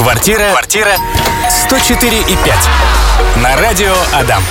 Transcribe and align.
Квартира, 0.00 0.48
квартира 0.52 0.96
104 1.50 2.20
и 2.20 2.22
5 2.22 2.36
на 3.36 3.54
радио 3.56 3.92
Адам. 4.14 4.42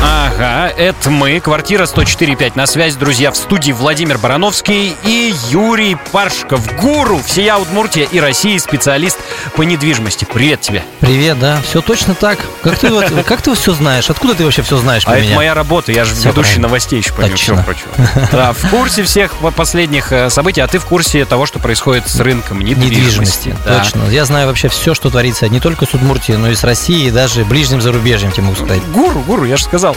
Ага, 0.00 0.72
это 0.76 1.10
мы, 1.10 1.40
квартира 1.40 1.84
104.5 1.84 2.52
на 2.54 2.66
связь, 2.66 2.94
друзья, 2.94 3.32
в 3.32 3.36
студии 3.36 3.72
Владимир 3.72 4.16
Барановский 4.18 4.94
и 5.02 5.34
Юрий 5.50 5.96
Паршков, 6.12 6.60
гуру 6.76 7.20
всея 7.24 7.56
Удмуртия 7.56 8.04
и 8.04 8.20
России, 8.20 8.56
специалист 8.58 9.18
по 9.56 9.62
недвижимости. 9.62 10.24
Привет 10.24 10.60
тебе. 10.60 10.84
Привет, 11.00 11.40
да, 11.40 11.60
все 11.68 11.80
точно 11.80 12.14
так. 12.14 12.38
Как 12.62 12.78
ты, 12.78 12.88
как 13.24 13.42
ты 13.42 13.54
все 13.54 13.74
знаешь? 13.74 14.08
Откуда 14.08 14.36
ты 14.36 14.44
вообще 14.44 14.62
все 14.62 14.76
знаешь 14.76 15.02
А 15.06 15.18
это 15.18 15.34
моя 15.34 15.54
работа, 15.54 15.90
я 15.90 16.04
же 16.04 16.14
ведущий 16.14 16.60
новостей 16.60 17.00
еще, 17.00 17.12
помимо 17.12 17.36
всего 17.36 17.62
прочего. 17.62 17.90
Да, 18.30 18.52
в 18.52 18.70
курсе 18.70 19.02
всех 19.02 19.32
последних 19.56 20.12
э, 20.12 20.30
событий, 20.30 20.60
а 20.60 20.68
ты 20.68 20.78
в 20.78 20.84
курсе 20.84 21.24
того, 21.24 21.46
что 21.46 21.58
происходит 21.58 22.08
с 22.08 22.20
рынком 22.20 22.60
недвижимости. 22.60 23.56
Точно. 23.66 24.04
Я 24.10 24.24
знаю 24.24 24.46
вообще 24.46 24.68
все, 24.68 24.94
что 24.94 25.10
творится 25.10 25.48
не 25.48 25.58
только 25.58 25.86
с 25.86 25.94
Удмуртией, 25.94 26.38
но 26.38 26.48
и 26.50 26.54
с 26.54 26.62
Россией, 26.62 27.08
и 27.08 27.10
даже 27.10 27.44
ближним 27.44 27.80
зарубежьем, 27.80 28.30
тебе 28.30 28.44
могу 28.44 28.56
сказать. 28.56 28.82
Гуру, 28.92 29.20
гуру, 29.20 29.44
я 29.44 29.56
же 29.56 29.64
сказал. 29.64 29.87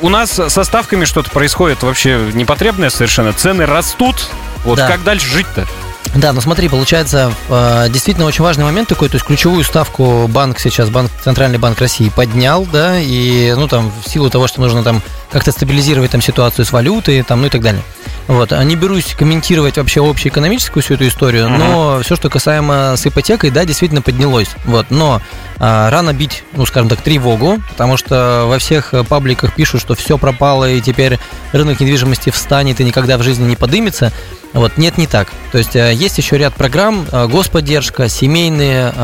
У 0.00 0.08
нас 0.08 0.30
со 0.30 0.64
ставками 0.64 1.04
что-то 1.04 1.30
происходит 1.30 1.82
вообще 1.82 2.30
непотребное 2.32 2.90
совершенно. 2.90 3.32
Цены 3.32 3.66
растут. 3.66 4.28
Вот 4.64 4.76
Да. 4.78 4.86
как 4.86 5.02
дальше 5.02 5.26
жить-то? 5.28 5.66
Да, 6.14 6.32
ну 6.32 6.40
смотри, 6.40 6.68
получается, 6.68 7.32
э, 7.48 7.88
действительно 7.90 8.26
очень 8.26 8.42
важный 8.42 8.64
момент 8.64 8.88
такой, 8.88 9.08
то 9.08 9.16
есть 9.16 9.26
ключевую 9.26 9.62
ставку 9.62 10.26
банк 10.26 10.58
сейчас, 10.58 10.88
банк, 10.88 11.10
Центральный 11.22 11.58
банк 11.58 11.78
России 11.80 12.08
поднял, 12.08 12.64
да, 12.64 12.98
и, 12.98 13.52
ну, 13.54 13.68
там, 13.68 13.92
в 14.04 14.08
силу 14.08 14.30
того, 14.30 14.46
что 14.46 14.60
нужно 14.60 14.82
там 14.82 15.02
как-то 15.30 15.52
стабилизировать 15.52 16.10
там 16.10 16.20
ситуацию 16.20 16.64
с 16.64 16.72
валютой, 16.72 17.22
там, 17.22 17.40
ну 17.40 17.46
и 17.46 17.50
так 17.50 17.60
далее. 17.60 17.82
Вот, 18.28 18.52
а 18.52 18.62
не 18.62 18.76
берусь 18.76 19.14
комментировать 19.14 19.78
вообще 19.78 20.02
общеэкономическую 20.02 20.82
всю 20.82 20.94
эту 20.94 21.08
историю, 21.08 21.48
но 21.48 22.00
все, 22.02 22.14
что 22.14 22.28
касаемо 22.28 22.94
с 22.94 23.06
ипотекой, 23.06 23.50
да, 23.50 23.64
действительно 23.64 24.02
поднялось, 24.02 24.50
вот, 24.66 24.90
но 24.90 25.22
а, 25.58 25.88
рано 25.88 26.12
бить, 26.12 26.44
ну, 26.52 26.66
скажем 26.66 26.90
так, 26.90 27.00
тревогу, 27.00 27.58
потому 27.70 27.96
что 27.96 28.44
во 28.46 28.58
всех 28.58 28.92
пабликах 29.08 29.54
пишут, 29.54 29.80
что 29.80 29.94
все 29.94 30.18
пропало, 30.18 30.68
и 30.68 30.82
теперь 30.82 31.18
рынок 31.52 31.80
недвижимости 31.80 32.28
встанет 32.28 32.80
и 32.80 32.84
никогда 32.84 33.16
в 33.16 33.22
жизни 33.22 33.48
не 33.48 33.56
подымется. 33.56 34.12
Вот, 34.52 34.78
нет, 34.78 34.96
не 34.96 35.06
так. 35.06 35.28
То 35.52 35.58
есть 35.58 35.76
э, 35.76 35.92
есть 35.92 36.16
еще 36.16 36.38
ряд 36.38 36.54
программ, 36.54 37.06
э, 37.12 37.26
господдержка, 37.26 38.08
семейные, 38.08 38.94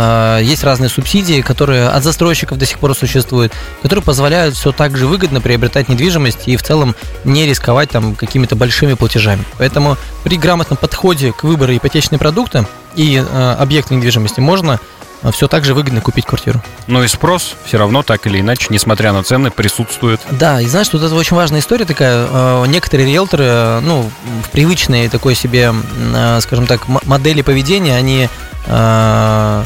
есть 0.43 0.65
разные 0.65 0.89
субсидии, 0.89 1.43
которые 1.43 1.89
от 1.89 2.03
застройщиков 2.03 2.57
до 2.57 2.65
сих 2.65 2.79
пор 2.79 2.95
существуют, 2.95 3.53
которые 3.83 4.03
позволяют 4.03 4.55
все 4.55 4.73
так 4.73 4.97
же 4.97 5.07
выгодно 5.07 5.41
приобретать 5.41 5.89
недвижимость 5.89 6.14
и 6.47 6.57
в 6.57 6.63
целом 6.63 6.95
не 7.25 7.47
рисковать 7.47 7.91
там 7.91 8.15
какими-то 8.15 8.57
большими 8.57 8.95
платежами. 8.95 9.45
Поэтому 9.59 9.97
при 10.23 10.37
грамотном 10.37 10.77
подходе 10.77 11.33
к 11.33 11.45
выбору 11.45 11.77
ипотечного 11.77 12.19
продукта 12.19 12.67
и 12.95 13.17
э, 13.17 13.57
объекта 13.59 13.95
недвижимости 13.95 14.41
можно 14.41 14.79
все 15.33 15.49
так 15.49 15.65
же 15.65 15.75
выгодно 15.75 16.01
купить 16.01 16.27
квартиру. 16.27 16.61
Но 16.87 17.03
и 17.03 17.09
спрос 17.09 17.55
все 17.65 17.79
равно 17.79 18.03
так 18.03 18.27
или 18.27 18.41
иначе, 18.41 18.67
несмотря 18.69 19.13
на 19.13 19.23
цены, 19.23 19.51
присутствует. 19.51 20.21
Да, 20.31 20.61
и 20.61 20.67
знаешь, 20.67 20.89
вот 20.93 21.03
это 21.03 21.15
очень 21.15 21.37
важная 21.37 21.61
история 21.61 21.85
такая. 21.87 22.27
Э, 22.31 22.65
Некоторые 22.67 23.09
риэлторы, 23.09 23.45
э, 23.47 23.81
ну, 23.81 24.11
в 24.45 24.51
привычной 24.51 25.09
такой 25.09 25.35
себе, 25.35 25.73
э, 26.15 26.41
скажем 26.43 26.67
так, 26.67 26.87
модели 26.89 27.43
поведения, 27.43 27.97
они 27.97 28.29
э, 28.67 29.65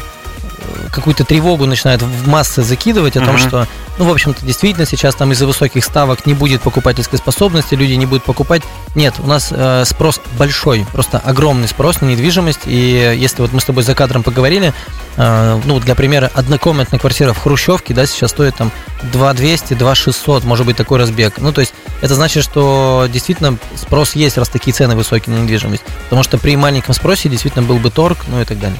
какую-то 0.91 1.23
тревогу 1.23 1.65
начинают 1.65 2.01
в 2.01 2.27
массы 2.27 2.63
закидывать 2.63 3.15
о 3.17 3.21
том, 3.21 3.35
Мгм. 3.35 3.39
что, 3.39 3.67
ну, 3.97 4.05
в 4.05 4.11
общем-то, 4.11 4.45
действительно 4.45 4.85
сейчас 4.85 5.15
там 5.15 5.31
из-за 5.31 5.45
высоких 5.47 5.83
ставок 5.83 6.25
не 6.25 6.33
будет 6.33 6.61
покупательской 6.61 7.19
способности, 7.19 7.75
люди 7.75 7.93
не 7.93 8.05
будут 8.05 8.23
покупать. 8.23 8.61
Нет, 8.95 9.15
у 9.19 9.27
нас 9.27 9.49
э, 9.51 9.83
спрос 9.85 10.21
большой, 10.37 10.85
просто 10.91 11.19
огромный 11.19 11.67
спрос 11.67 12.01
на 12.01 12.05
недвижимость. 12.05 12.61
И 12.65 13.15
если 13.17 13.41
вот 13.41 13.53
мы 13.53 13.61
с 13.61 13.65
тобой 13.65 13.83
за 13.83 13.95
кадром 13.95 14.23
поговорили, 14.23 14.73
э, 15.17 15.61
ну, 15.65 15.79
для 15.79 15.95
примера, 15.95 16.31
однокомнатная 16.33 16.99
квартира 16.99 17.33
в 17.33 17.37
Хрущевке, 17.39 17.93
да, 17.93 18.05
сейчас 18.05 18.31
стоит 18.31 18.55
там 18.55 18.71
2200, 19.11 19.73
2600, 19.75 20.43
может 20.43 20.65
быть, 20.65 20.77
такой 20.77 20.99
разбег. 20.99 21.35
Ну, 21.37 21.51
то 21.51 21.61
есть 21.61 21.73
это 22.01 22.15
значит, 22.15 22.43
что 22.43 23.07
действительно 23.11 23.57
спрос 23.75 24.15
есть, 24.15 24.37
раз 24.37 24.49
такие 24.49 24.73
цены 24.73 24.95
высокие 24.95 25.35
на 25.35 25.41
недвижимость. 25.41 25.83
Потому 26.05 26.23
что 26.23 26.37
при 26.37 26.55
маленьком 26.55 26.93
спросе 26.93 27.29
действительно 27.29 27.63
был 27.63 27.77
бы 27.77 27.91
торг, 27.91 28.19
ну 28.27 28.41
и 28.41 28.45
так 28.45 28.59
далее. 28.59 28.77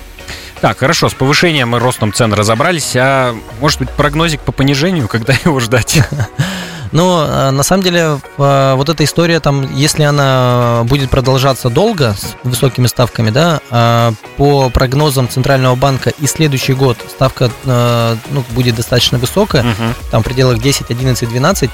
Так, 0.62 0.80
хорошо, 0.80 1.08
с 1.08 1.14
повышением 1.14 1.76
и 1.76 1.80
ростом 1.80 2.12
цен 2.12 2.34
разобрались, 2.34 2.94
а 2.98 3.34
может 3.62 3.80
быть 3.80 3.90
прогнозик 3.92 4.42
по 4.42 4.52
понижению, 4.52 5.08
когда 5.08 5.34
его 5.46 5.60
ждать? 5.60 6.02
Но 6.92 7.24
э, 7.30 7.52
на 7.52 7.62
самом 7.64 7.84
деле 7.84 8.20
э, 8.38 8.74
вот 8.76 8.90
эта 8.90 9.04
история 9.04 9.40
там, 9.40 9.74
если 9.76 10.04
она 10.04 10.82
будет 10.86 11.12
продолжаться 11.12 11.70
долго 11.70 12.14
с 12.14 12.36
высокими 12.44 12.88
ставками, 12.88 13.30
да, 13.30 13.62
э, 13.70 14.12
по 14.38 14.70
прогнозам 14.70 15.30
Центрального 15.30 15.76
банка 15.76 16.10
и 16.10 16.26
следующий 16.28 16.74
год 16.74 16.98
ставка 17.08 17.52
ну, 17.64 18.44
будет 18.52 18.76
достаточно 18.76 19.18
высокая, 19.18 19.64
Мгм. 19.64 19.94
там 20.12 20.24
в 20.24 20.26
пределах 20.26 20.60
10, 20.60 20.90
11, 20.90 21.30
12, 21.30 21.70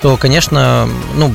то, 0.00 0.16
конечно, 0.16 0.88
ну, 1.14 1.34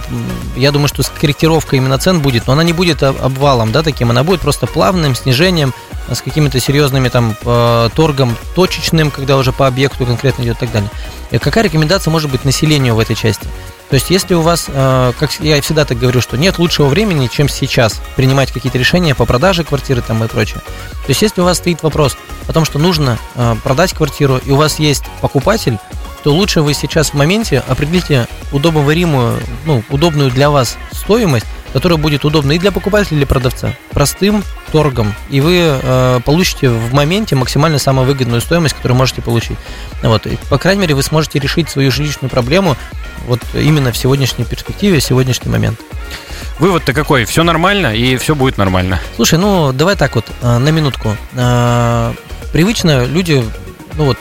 я 0.55 0.71
думаю, 0.71 0.87
что 0.87 1.03
корректировка 1.19 1.75
именно 1.75 1.97
цен 1.97 2.19
будет, 2.19 2.47
но 2.47 2.53
она 2.53 2.63
не 2.63 2.73
будет 2.73 3.01
об- 3.01 3.21
обвалом, 3.21 3.71
да, 3.71 3.81
таким, 3.81 4.11
она 4.11 4.23
будет 4.23 4.41
просто 4.41 4.67
плавным 4.67 5.15
снижением 5.15 5.73
э, 6.07 6.15
с 6.15 6.21
какими-то 6.21 6.59
серьезными 6.59 7.09
там 7.09 7.35
э, 7.43 7.89
торгом 7.95 8.37
точечным, 8.55 9.09
когда 9.09 9.37
уже 9.37 9.51
по 9.51 9.67
объекту 9.67 10.05
конкретно 10.05 10.43
идет 10.43 10.57
и 10.57 10.59
так 10.59 10.71
далее. 10.71 10.89
И 11.31 11.37
какая 11.37 11.63
рекомендация 11.63 12.11
может 12.11 12.29
быть 12.29 12.45
населению 12.45 12.95
в 12.95 12.99
этой 12.99 13.15
части? 13.15 13.47
То 13.89 13.95
есть, 13.95 14.09
если 14.09 14.35
у 14.35 14.41
вас, 14.41 14.67
э, 14.69 15.11
как 15.19 15.31
я 15.39 15.61
всегда 15.61 15.83
так 15.83 15.99
говорю, 15.99 16.21
что 16.21 16.37
нет 16.37 16.59
лучшего 16.59 16.87
времени, 16.87 17.27
чем 17.27 17.49
сейчас 17.49 17.99
принимать 18.15 18.51
какие-то 18.51 18.77
решения 18.77 19.15
по 19.15 19.25
продаже 19.25 19.63
квартиры 19.65 20.01
там 20.01 20.23
и 20.23 20.27
прочее. 20.27 20.61
То 20.61 21.09
есть, 21.09 21.21
если 21.21 21.41
у 21.41 21.43
вас 21.43 21.57
стоит 21.57 21.83
вопрос 21.83 22.15
о 22.47 22.53
том, 22.53 22.63
что 22.63 22.79
нужно 22.79 23.17
э, 23.35 23.55
продать 23.63 23.93
квартиру, 23.93 24.39
и 24.45 24.51
у 24.51 24.55
вас 24.55 24.79
есть 24.79 25.03
покупатель, 25.19 25.77
то 26.23 26.33
лучше 26.33 26.61
вы 26.61 26.73
сейчас 26.73 27.09
в 27.09 27.13
моменте 27.15 27.63
определите 27.67 28.27
удобоваримую, 28.51 29.39
ну, 29.65 29.83
удобную 29.89 30.29
для 30.29 30.49
вас 30.49 30.77
стоимость, 30.91 31.45
которая 31.73 31.97
будет 31.97 32.25
удобна 32.25 32.51
и 32.53 32.59
для 32.59 32.71
покупателя, 32.71 33.15
и 33.15 33.17
для 33.17 33.27
продавца. 33.27 33.73
Простым 33.91 34.43
торгом. 34.71 35.13
И 35.29 35.41
вы 35.41 35.59
э, 35.61 36.19
получите 36.25 36.69
в 36.69 36.93
моменте 36.93 37.35
максимально 37.35 37.79
самую 37.79 38.07
выгодную 38.07 38.41
стоимость, 38.41 38.75
которую 38.75 38.97
можете 38.97 39.21
получить. 39.21 39.57
Вот. 40.03 40.25
И, 40.27 40.37
по 40.49 40.57
крайней 40.57 40.81
мере, 40.81 40.95
вы 40.95 41.03
сможете 41.03 41.39
решить 41.39 41.69
свою 41.69 41.91
жилищную 41.91 42.29
проблему 42.29 42.75
вот 43.27 43.39
именно 43.53 43.91
в 43.91 43.97
сегодняшней 43.97 44.45
перспективе, 44.45 44.99
в 44.99 45.03
сегодняшний 45.03 45.51
момент. 45.51 45.79
Вывод-то 46.59 46.93
какой? 46.93 47.25
Все 47.25 47.43
нормально 47.43 47.95
и 47.95 48.17
все 48.17 48.35
будет 48.35 48.57
нормально. 48.57 48.99
Слушай, 49.15 49.39
ну 49.39 49.71
давай 49.73 49.95
так 49.95 50.15
вот, 50.15 50.25
э, 50.41 50.57
на 50.57 50.69
минутку. 50.69 51.15
Э, 51.33 52.13
Привычно 52.51 53.05
люди, 53.05 53.43
ну 53.95 54.05
вот, 54.05 54.17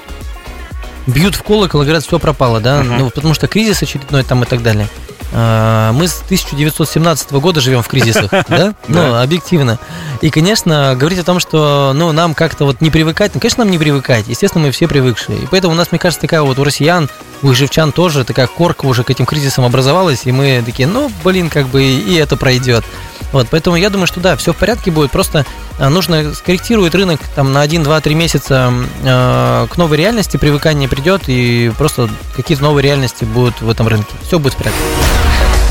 бьют 1.13 1.35
в 1.35 1.43
колокол 1.43 1.83
и 1.83 1.85
говорят, 1.85 2.05
все 2.05 2.19
пропало, 2.19 2.61
да, 2.61 2.83
Мгм. 2.83 2.99
ну, 2.99 3.11
потому 3.11 3.35
что 3.35 3.47
кризис 3.49 3.83
очередной 3.83 4.23
там 4.25 4.43
и 4.43 4.47
так 4.47 4.63
далее. 4.63 4.89
Э, 5.33 5.93
Мы 5.93 6.09
с 6.09 6.23
1917 6.23 7.33
года 7.33 7.61
живем 7.61 7.83
в 7.83 7.89
кризисах, 7.89 8.31
да? 8.49 8.75
Ну, 8.89 9.15
объективно. 9.21 9.79
И, 10.23 10.31
конечно, 10.31 10.95
говорить 10.97 11.19
о 11.21 11.25
том, 11.25 11.39
что, 11.41 11.93
ну, 11.95 12.11
нам 12.13 12.35
как-то 12.35 12.65
вот 12.65 12.81
не 12.81 12.91
привыкать, 12.91 13.33
ну, 13.35 13.41
конечно, 13.41 13.65
нам 13.65 13.71
не 13.71 13.79
привыкать. 13.79 14.25
Естественно, 14.29 14.65
мы 14.67 14.71
все 14.73 14.89
привыкшие. 14.89 15.39
И 15.41 15.47
поэтому 15.51 15.75
у 15.75 15.77
нас, 15.77 15.93
мне 15.93 15.99
кажется, 15.99 16.21
такая 16.21 16.43
вот 16.43 16.59
у 16.59 16.65
россиян, 16.65 17.09
у 17.43 17.53
живчан 17.53 17.93
тоже 17.93 18.25
такая 18.25 18.47
корка 18.49 18.87
уже 18.87 19.05
к 19.05 19.11
этим 19.11 19.25
кризисам 19.27 19.65
образовалась, 19.65 20.23
и 20.25 20.33
мы 20.33 20.63
такие, 20.67 20.89
ну, 20.89 21.11
блин, 21.25 21.49
как 21.49 21.69
бы 21.69 21.83
и 21.83 22.15
это 22.17 22.37
пройдет. 22.37 22.85
Вот, 23.33 23.47
поэтому 23.51 23.77
я 23.77 23.91
думаю, 23.91 24.07
что 24.07 24.21
да, 24.21 24.37
все 24.37 24.53
в 24.53 24.57
порядке 24.57 24.91
будет, 24.91 25.11
просто 25.11 25.47
а, 25.79 25.89
нужно 25.89 26.35
скорректировать 26.35 26.95
рынок 26.95 27.21
там 27.35 27.53
на 27.53 27.61
1, 27.61 27.83
2, 27.83 28.01
3 28.01 28.15
месяца 28.15 28.73
э, 29.05 29.67
к 29.71 29.77
новой 29.77 29.97
реальности, 29.97 30.37
привыкание 30.37 30.89
придет, 30.89 31.23
и 31.29 31.73
просто 31.79 32.09
какие-то 32.35 32.65
новые 32.65 32.85
реальности 32.85 33.25
будут 33.25 33.61
в 33.61 33.71
этом 33.71 33.87
рынке. 33.87 34.13
Все 34.23 34.39
будет 34.39 34.55
в 34.55 34.57
порядке. 34.57 34.81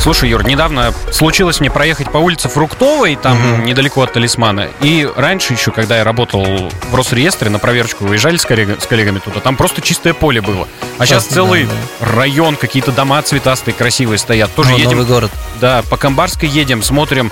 Слушай, 0.01 0.29
Юр, 0.29 0.45
недавно 0.45 0.93
случилось 1.11 1.59
мне 1.59 1.69
проехать 1.69 2.09
по 2.09 2.17
улице 2.17 2.47
Фруктовой, 2.47 3.15
там 3.17 3.37
Мгм. 3.37 3.65
недалеко 3.65 4.01
от 4.01 4.13
Талисмана. 4.13 4.69
И 4.81 5.07
раньше 5.15 5.53
еще, 5.53 5.71
когда 5.71 5.97
я 5.97 6.03
работал 6.05 6.45
в 6.89 6.95
Росреестре, 6.95 7.50
на 7.50 7.59
проверочку 7.59 8.06
выезжали 8.06 8.38
с, 8.38 8.45
коллег- 8.45 8.81
с 8.81 8.88
коллегами 8.88 9.19
туда, 9.19 9.41
там 9.41 9.57
просто 9.57 9.81
чистое 9.81 10.13
поле 10.13 10.39
было. 10.41 10.68
А 10.97 11.06
сейчас 11.06 11.24
Классно, 11.24 11.35
целый 11.35 11.65
да, 12.00 12.07
район, 12.15 12.56
какие-то 12.56 12.91
дома 12.94 13.21
цветастые, 13.21 13.75
красивые 13.75 14.18
стоят. 14.19 14.56
Тоже 14.56 14.71
Ну, 14.71 14.77
едем, 14.77 14.91
Новый 14.91 15.06
город. 15.06 15.31
да, 15.59 15.83
по 15.89 15.97
Камбарской 15.97 16.47
едем, 16.47 16.81
смотрим 16.81 17.29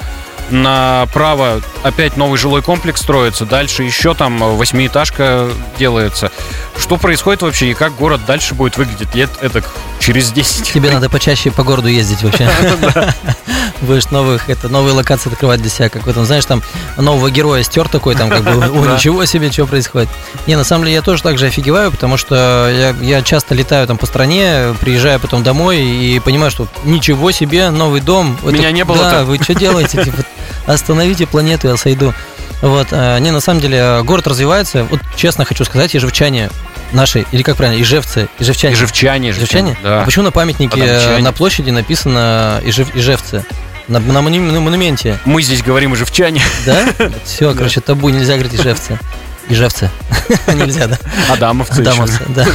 направо, 0.51 1.61
опять 1.83 2.17
новый 2.17 2.37
жилой 2.37 2.61
комплекс 2.61 3.01
строится, 3.01 3.45
дальше 3.45 3.83
еще 3.83 4.13
там 4.13 4.37
восьмиэтажка 4.57 5.49
делается. 5.77 6.31
Что 6.77 6.97
происходит 6.97 7.41
вообще 7.41 7.71
и 7.71 7.73
как 7.73 7.95
город 7.95 8.21
дальше 8.25 8.53
будет 8.53 8.77
выглядеть 8.77 9.13
лет 9.15 9.29
это 9.41 9.63
через 9.99 10.31
10? 10.31 10.71
Тебе 10.71 10.91
надо 10.91 11.09
почаще 11.09 11.51
по 11.51 11.63
городу 11.63 11.87
ездить 11.87 12.23
вообще. 12.23 12.49
Будешь 13.81 14.09
новых, 14.09 14.49
это, 14.49 14.69
новые 14.69 14.93
локации 14.93 15.31
открывать 15.31 15.61
для 15.61 15.69
себя, 15.69 15.89
как 15.89 16.05
в 16.05 16.09
этом, 16.09 16.25
знаешь, 16.25 16.45
там 16.45 16.63
нового 16.97 17.29
героя 17.29 17.63
стер 17.63 17.87
такой, 17.87 18.15
там 18.15 18.29
как 18.29 18.43
бы, 18.43 18.51
о, 18.51 18.95
ничего 18.95 19.25
себе, 19.25 19.51
что 19.51 19.65
происходит. 19.65 20.09
Не, 20.45 20.55
на 20.55 20.63
самом 20.63 20.85
деле 20.85 20.95
я 20.95 21.01
тоже 21.01 21.23
так 21.23 21.37
же 21.37 21.47
офигеваю, 21.47 21.91
потому 21.91 22.17
что 22.17 22.69
я, 22.69 22.95
я 23.01 23.21
часто 23.21 23.53
летаю 23.53 23.85
там 23.87 23.97
по 23.97 24.05
стране, 24.05 24.75
приезжаю 24.79 25.19
потом 25.19 25.43
домой 25.43 25.81
и 25.83 26.19
понимаю, 26.19 26.51
что 26.51 26.67
ничего 26.83 27.31
себе, 27.31 27.69
новый 27.69 28.01
дом. 28.01 28.37
Меня 28.43 28.71
не 28.71 28.83
было 28.85 28.97
Да, 28.97 29.23
вы 29.23 29.37
что 29.41 29.53
делаете? 29.53 30.03
Типа, 30.07 30.23
остановите 30.67 31.25
планету, 31.25 31.67
я 31.67 31.77
сойду. 31.77 32.13
Вот, 32.61 32.87
э, 32.91 33.19
не, 33.19 33.31
на 33.31 33.39
самом 33.39 33.61
деле, 33.61 34.01
город 34.03 34.27
развивается. 34.27 34.83
Вот 34.85 34.99
честно 35.15 35.45
хочу 35.45 35.63
сказать, 35.65 35.93
ежевчане 35.93 36.49
наши, 36.91 37.25
или 37.31 37.41
как 37.43 37.57
правильно, 37.57 37.81
ижевцы, 37.81 38.29
ижевчане. 38.39 38.73
Ижевчане, 38.75 39.29
Ижевчане? 39.31 39.77
да. 39.83 40.01
А 40.01 40.05
почему 40.05 40.25
на 40.25 40.31
памятнике 40.31 40.81
Адамчане. 40.81 41.23
на 41.23 41.33
площади 41.33 41.69
написано 41.71 42.61
Ижев, 42.63 42.95
Ижевцы? 42.95 43.43
На, 43.87 43.99
на 43.99 44.21
монументе, 44.21 45.17
Мы 45.23 45.41
здесь 45.41 45.63
говорим 45.63 45.93
ижевчане. 45.95 46.41
да? 46.65 46.87
Все, 47.23 47.53
короче, 47.53 47.79
табу, 47.79 48.09
нельзя 48.09 48.33
говорить 48.33 48.55
Ижевцы. 48.55 48.99
Ижевцы. 49.49 49.89
Нельзя, 50.47 50.87
да? 50.87 50.97
Адамовцы. 51.29 51.81
Адамовцы, 51.81 52.21
да. 52.29 52.45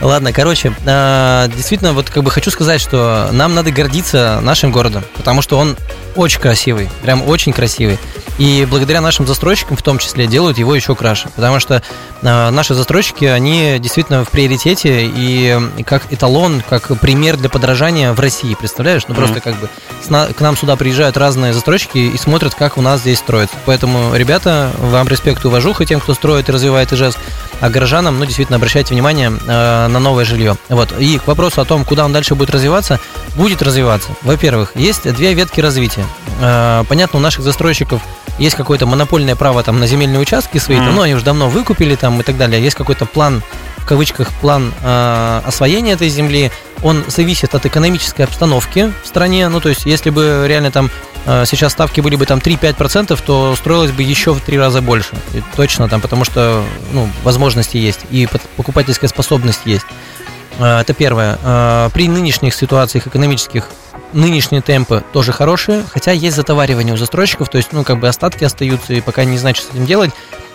Ладно, 0.00 0.32
короче, 0.32 0.72
а, 0.86 1.48
действительно, 1.48 1.92
вот 1.92 2.10
как 2.10 2.22
бы 2.22 2.30
хочу 2.30 2.50
сказать, 2.50 2.80
что 2.80 3.28
нам 3.32 3.54
надо 3.54 3.70
гордиться 3.70 4.40
нашим 4.42 4.72
городом, 4.72 5.04
потому 5.16 5.42
что 5.42 5.58
он 5.58 5.76
очень 6.16 6.40
красивый, 6.40 6.88
прям 7.02 7.22
очень 7.22 7.52
красивый. 7.52 7.98
И 8.38 8.66
благодаря 8.68 9.00
нашим 9.00 9.26
застройщикам 9.26 9.76
в 9.76 9.82
том 9.82 9.98
числе 9.98 10.26
делают 10.26 10.58
его 10.58 10.74
еще 10.74 10.94
краше, 10.96 11.28
потому 11.36 11.60
что 11.60 11.82
а, 12.22 12.50
наши 12.50 12.74
застройщики, 12.74 13.24
они 13.24 13.78
действительно 13.78 14.24
в 14.24 14.30
приоритете 14.30 15.06
и 15.06 15.58
как 15.84 16.12
эталон, 16.12 16.62
как 16.68 16.98
пример 17.00 17.36
для 17.36 17.48
подражания 17.48 18.12
в 18.12 18.20
России, 18.20 18.54
представляешь? 18.54 19.02
Ну 19.08 19.14
просто 19.14 19.40
как 19.40 19.56
бы 19.60 19.68
к 20.08 20.40
нам 20.40 20.56
сюда 20.56 20.76
приезжают 20.76 21.16
разные 21.16 21.52
застройщики 21.52 21.98
и 21.98 22.16
смотрят, 22.18 22.54
как 22.54 22.76
у 22.76 22.82
нас 22.82 23.00
здесь 23.00 23.18
строится. 23.18 23.56
Поэтому, 23.66 24.14
ребята, 24.14 24.70
вам 24.78 25.08
респект 25.08 25.44
и 25.44 25.48
уважуха 25.48 25.86
тем, 25.86 26.00
кто 26.00 26.13
строит 26.14 26.48
и 26.48 26.52
развивает 26.52 26.92
Ижевск, 26.92 27.18
а 27.60 27.70
горожанам, 27.70 28.18
ну, 28.18 28.24
действительно, 28.24 28.56
обращайте 28.56 28.94
внимание 28.94 29.32
э, 29.46 29.86
на 29.88 29.98
новое 29.98 30.24
жилье. 30.24 30.56
Вот. 30.68 30.92
И 30.98 31.18
к 31.18 31.26
вопросу 31.26 31.60
о 31.60 31.64
том, 31.64 31.84
куда 31.84 32.04
он 32.04 32.12
дальше 32.12 32.34
будет 32.34 32.50
развиваться, 32.50 33.00
будет 33.36 33.62
развиваться. 33.62 34.10
Во-первых, 34.22 34.72
есть 34.74 35.10
две 35.12 35.34
ветки 35.34 35.60
развития. 35.60 36.04
Э, 36.40 36.84
понятно, 36.88 37.18
у 37.18 37.22
наших 37.22 37.44
застройщиков 37.44 38.02
есть 38.38 38.56
какое-то 38.56 38.86
монопольное 38.86 39.36
право 39.36 39.62
там 39.62 39.78
на 39.78 39.86
земельные 39.86 40.20
участки 40.20 40.58
свои, 40.58 40.78
там, 40.78 40.94
ну, 40.94 41.02
они 41.02 41.14
уже 41.14 41.24
давно 41.24 41.48
выкупили 41.48 41.94
там 41.94 42.20
и 42.20 42.24
так 42.24 42.36
далее. 42.36 42.62
Есть 42.62 42.76
какой-то 42.76 43.06
план, 43.06 43.42
в 43.84 43.86
кавычках, 43.86 44.32
план 44.40 44.72
э, 44.82 45.40
освоения 45.44 45.92
этой 45.92 46.08
земли. 46.08 46.50
Он 46.82 47.04
зависит 47.06 47.54
от 47.54 47.66
экономической 47.66 48.22
обстановки 48.22 48.92
в 49.02 49.06
стране. 49.06 49.48
Ну, 49.48 49.60
то 49.60 49.68
есть, 49.68 49.84
если 49.84 50.08
бы 50.08 50.46
реально 50.48 50.70
там 50.70 50.90
э, 51.26 51.44
сейчас 51.46 51.72
ставки 51.72 52.00
были 52.00 52.16
бы 52.16 52.24
там 52.24 52.38
3-5%, 52.38 53.18
то 53.26 53.54
строилось 53.54 53.90
бы 53.90 54.02
еще 54.02 54.32
в 54.32 54.40
три 54.40 54.58
раза 54.58 54.80
больше. 54.80 55.14
И 55.34 55.42
точно 55.54 55.86
там, 55.88 56.00
потому 56.00 56.24
что 56.24 56.64
ну, 56.92 57.10
возможности 57.24 57.76
есть 57.76 58.00
и 58.10 58.26
покупательская 58.56 59.08
способность 59.08 59.60
есть. 59.66 59.86
Э, 60.58 60.80
Это 60.80 60.94
первое. 60.94 61.38
Э, 61.42 61.90
При 61.92 62.08
нынешних 62.08 62.54
ситуациях 62.54 63.06
экономических 63.06 63.68
нынешние 64.14 64.62
темпы 64.62 65.02
тоже 65.12 65.32
хорошие, 65.32 65.84
хотя 65.92 66.12
есть 66.12 66.36
затоваривание 66.36 66.94
у 66.94 66.96
застройщиков, 66.96 67.48
то 67.48 67.58
есть, 67.58 67.72
ну, 67.72 67.84
как 67.84 67.98
бы 68.00 68.08
остатки 68.08 68.44
остаются, 68.44 68.94
и 68.94 69.00
пока 69.00 69.24
не 69.24 69.36
знают, 69.38 69.56
что 69.58 69.66
с 69.66 69.70
этим 69.74 69.86
делать, 69.86 70.10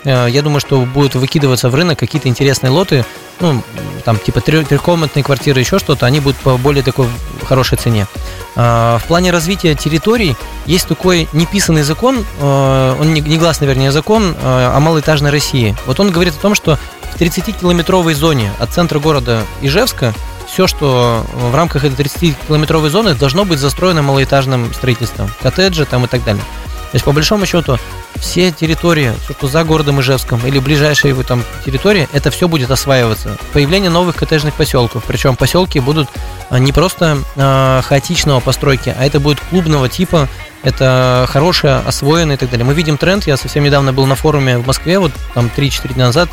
э, 0.06 0.28
я 0.30 0.42
думаю, 0.42 0.60
что 0.60 0.80
будут 0.82 1.16
выкидываться 1.16 1.70
в 1.70 1.76
рынок 1.76 2.00
какие-то 2.00 2.28
интересные 2.30 2.72
лоты, 2.72 3.06
ну, 3.40 3.62
там, 4.06 4.18
типа 4.18 4.42
трехкомнатные 4.42 5.24
квартиры, 5.24 5.60
еще 5.60 5.78
что-то, 5.80 6.06
они 6.06 6.20
будут 6.20 6.38
по 6.38 6.58
более 6.58 6.84
такой 6.84 7.08
хорошей 7.44 7.78
цене. 7.78 8.08
А, 8.56 8.98
В 8.98 9.04
плане 9.06 9.32
развития 9.32 9.76
территорий 9.76 10.36
есть 10.66 10.88
такой 10.88 11.28
неписанный 11.34 11.84
закон, 11.84 12.26
э, 12.40 12.96
он 13.00 13.14
не- 13.14 13.22
негласный, 13.22 13.68
вернее, 13.68 13.92
закон 13.92 14.36
э, 14.42 14.72
о 14.76 14.80
малоэтажной 14.80 15.32
России. 15.32 15.76
Вот 15.86 16.00
он 16.00 16.12
говорит 16.12 16.34
о 16.36 16.40
том, 16.42 16.56
что 16.56 16.78
в 17.14 17.20
30-километровой 17.20 18.14
зоне 18.14 18.52
от 18.60 18.72
центра 18.72 19.00
города 19.00 19.42
Ижевска 19.62 20.14
все, 20.52 20.68
что 20.68 21.26
в 21.34 21.56
рамках 21.56 21.86
этой 21.86 22.06
30-километровой 22.06 22.90
зоны 22.90 23.14
должно 23.14 23.46
быть 23.46 23.60
застроено 23.60 24.02
малоэтажным 24.02 24.74
строительством, 24.74 25.30
коттеджи 25.42 25.86
там 25.86 26.06
и 26.06 26.08
так 26.08 26.24
далее. 26.24 26.44
То 26.92 26.96
есть, 26.96 27.06
по 27.06 27.12
большому 27.12 27.46
счету, 27.46 27.78
все 28.16 28.52
территории, 28.52 29.14
все, 29.24 29.34
что 29.34 29.48
за 29.48 29.64
городом 29.64 30.02
Ижевском 30.02 30.46
или 30.48 30.58
ближайшие 30.58 31.10
его 31.10 31.22
там 31.22 31.44
территории, 31.64 32.10
это 32.14 32.32
все 32.32 32.48
будет 32.48 32.72
осваиваться. 32.72 33.38
Появление 33.54 33.92
новых 33.92 34.16
коттеджных 34.16 34.56
поселков. 34.56 35.04
Причем 35.06 35.36
поселки 35.36 35.80
будут 35.80 36.10
а, 36.50 36.58
не 36.58 36.72
просто 36.72 37.20
а, 37.36 37.82
хаотичного 37.84 38.40
постройки, 38.40 38.94
а 38.98 39.06
это 39.06 39.20
будет 39.20 39.40
клубного 39.40 39.88
типа, 39.88 40.28
это 40.64 41.28
хорошее, 41.30 41.76
освоенное 41.86 42.38
и 42.38 42.40
так 42.40 42.50
далее. 42.50 42.66
Мы 42.66 42.74
видим 42.74 42.98
тренд, 42.98 43.28
я 43.28 43.38
совсем 43.38 43.64
недавно 43.64 43.94
был 43.94 44.08
на 44.08 44.16
форуме 44.16 44.58
в 44.58 44.66
Москве, 44.66 44.98
вот 44.98 45.12
там 45.36 45.52
3-4 45.56 45.94
дня 45.94 46.08
назад, 46.08 46.28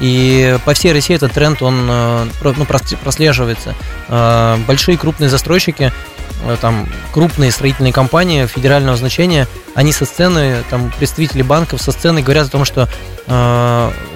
и 0.00 0.58
по 0.64 0.74
всей 0.74 0.92
России 0.92 1.14
этот 1.14 1.32
тренд, 1.32 1.62
он 1.62 1.86
э, 1.88 2.26
ну, 2.42 2.64
прос- 2.64 2.96
прослеживается. 2.96 3.74
Э, 4.08 4.56
Большие 4.66 4.98
крупные 4.98 5.28
застройщики, 5.30 5.92
э, 6.44 6.56
там 6.60 6.88
крупные 7.12 7.50
строительные 7.52 7.92
компании 7.92 8.46
федерального 8.46 8.96
значения, 8.96 9.46
они 9.74 9.92
со 9.92 10.04
сцены, 10.04 10.64
там 10.70 10.92
представители 10.98 11.42
банков 11.42 11.80
со 11.80 11.92
сцены 11.92 12.22
говорят 12.22 12.48
о 12.48 12.50
том, 12.50 12.64
что 12.64 12.88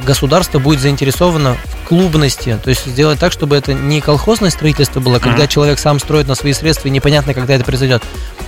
государство 0.04 0.58
будет 0.58 0.80
заинтересовано 0.80 1.54
в 1.54 1.88
клубности, 1.88 2.58
то 2.62 2.68
есть 2.68 2.84
сделать 2.84 3.18
так, 3.18 3.32
чтобы 3.32 3.56
это 3.56 3.72
не 3.72 4.02
колхозное 4.02 4.50
строительство 4.50 5.00
было, 5.00 5.18
когда 5.18 5.46
человек 5.46 5.78
сам 5.78 5.98
строит 5.98 6.28
на 6.28 6.34
свои 6.34 6.52
средства 6.52 6.88
и 6.88 6.90
непонятно, 6.90 7.32
когда 7.32 7.54
это 7.54 7.64
произойдет, 7.64 8.02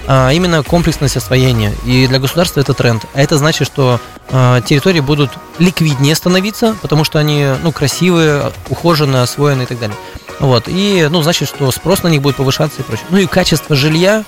а 0.07 0.31
именно 0.33 0.63
комплексность 0.63 1.17
освоения. 1.17 1.73
И 1.87 2.07
для 2.07 2.19
государства 2.19 2.61
это 2.61 2.75
тренд. 2.75 3.07
А 3.15 3.23
это 3.23 3.39
значит, 3.39 3.67
что 3.67 3.99
территории 4.29 5.01
будут 5.01 5.31
ликвиднее 5.59 6.15
становиться, 6.15 6.77
потому 6.83 7.05
что 7.05 7.19
они 7.21 7.47
ну, 7.63 7.73
красивые, 7.73 8.53
ухоженные, 8.69 9.23
освоенные 9.23 9.65
и 9.65 9.69
так 9.69 9.79
далее. 9.79 9.97
Вот. 10.41 10.65
И, 10.67 11.07
ну, 11.11 11.23
значит, 11.23 11.49
что 11.49 11.71
спрос 11.71 12.03
на 12.03 12.09
них 12.09 12.23
будет 12.23 12.37
повышаться 12.37 12.81
и 12.81 12.85
прочее. 12.85 13.07
Ну 13.11 13.19
и 13.19 13.27
качество 13.27 13.77
жилья, 13.77 14.25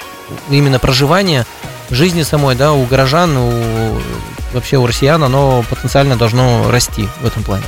именно 0.50 0.78
проживания, 0.78 1.46
жизни 1.90 2.22
самой, 2.22 2.54
да, 2.54 2.72
у 2.72 2.84
горожан, 2.84 3.36
у, 3.36 3.98
вообще 4.52 4.76
у 4.76 4.86
россиян, 4.86 5.22
оно 5.24 5.64
потенциально 5.68 6.16
должно 6.16 6.70
расти 6.70 7.08
в 7.20 7.26
этом 7.26 7.42
плане. 7.42 7.64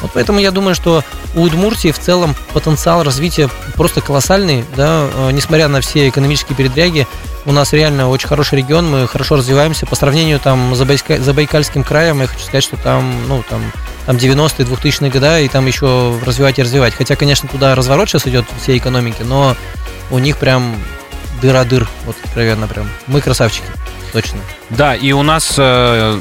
Вот 0.00 0.12
поэтому 0.14 0.38
я 0.38 0.50
думаю, 0.50 0.74
что 0.74 1.02
у 1.34 1.42
Удмуртии 1.42 1.90
в 1.90 1.98
целом 1.98 2.34
потенциал 2.52 3.02
развития 3.02 3.48
просто 3.74 4.00
колоссальный, 4.00 4.64
да, 4.76 5.08
э, 5.12 5.30
несмотря 5.32 5.68
на 5.68 5.80
все 5.80 6.08
экономические 6.08 6.56
передряги, 6.56 7.06
у 7.44 7.52
нас 7.52 7.72
реально 7.72 8.08
очень 8.08 8.28
хороший 8.28 8.58
регион, 8.58 8.90
мы 8.90 9.08
хорошо 9.08 9.36
развиваемся. 9.36 9.86
По 9.86 9.96
сравнению 9.96 10.38
там 10.38 10.74
с 10.74 10.80
Забайска- 10.80 11.20
Забайкальским 11.20 11.82
краем, 11.82 12.20
я 12.20 12.26
хочу 12.26 12.40
сказать, 12.40 12.64
что 12.64 12.76
там, 12.76 13.26
ну, 13.26 13.42
там, 13.48 13.62
там 14.06 14.16
90-е, 14.16 14.66
2000-е 14.66 15.10
годы, 15.10 15.44
и 15.44 15.48
там 15.48 15.66
еще 15.66 16.18
развивать 16.24 16.58
и 16.58 16.62
развивать. 16.62 16.94
Хотя, 16.94 17.16
конечно, 17.16 17.48
туда 17.48 17.74
разворот 17.74 18.08
сейчас 18.08 18.26
идет 18.26 18.44
всей 18.60 18.78
экономики, 18.78 19.22
но 19.22 19.56
у 20.10 20.18
них 20.18 20.36
прям 20.36 20.76
дыра-дыр, 21.40 21.88
вот 22.04 22.16
откровенно 22.24 22.66
прям. 22.66 22.88
Мы 23.06 23.20
красавчики, 23.20 23.66
точно. 24.12 24.38
Да, 24.70 24.94
и 24.94 25.12
у 25.12 25.22
нас 25.22 25.54
э, 25.56 26.20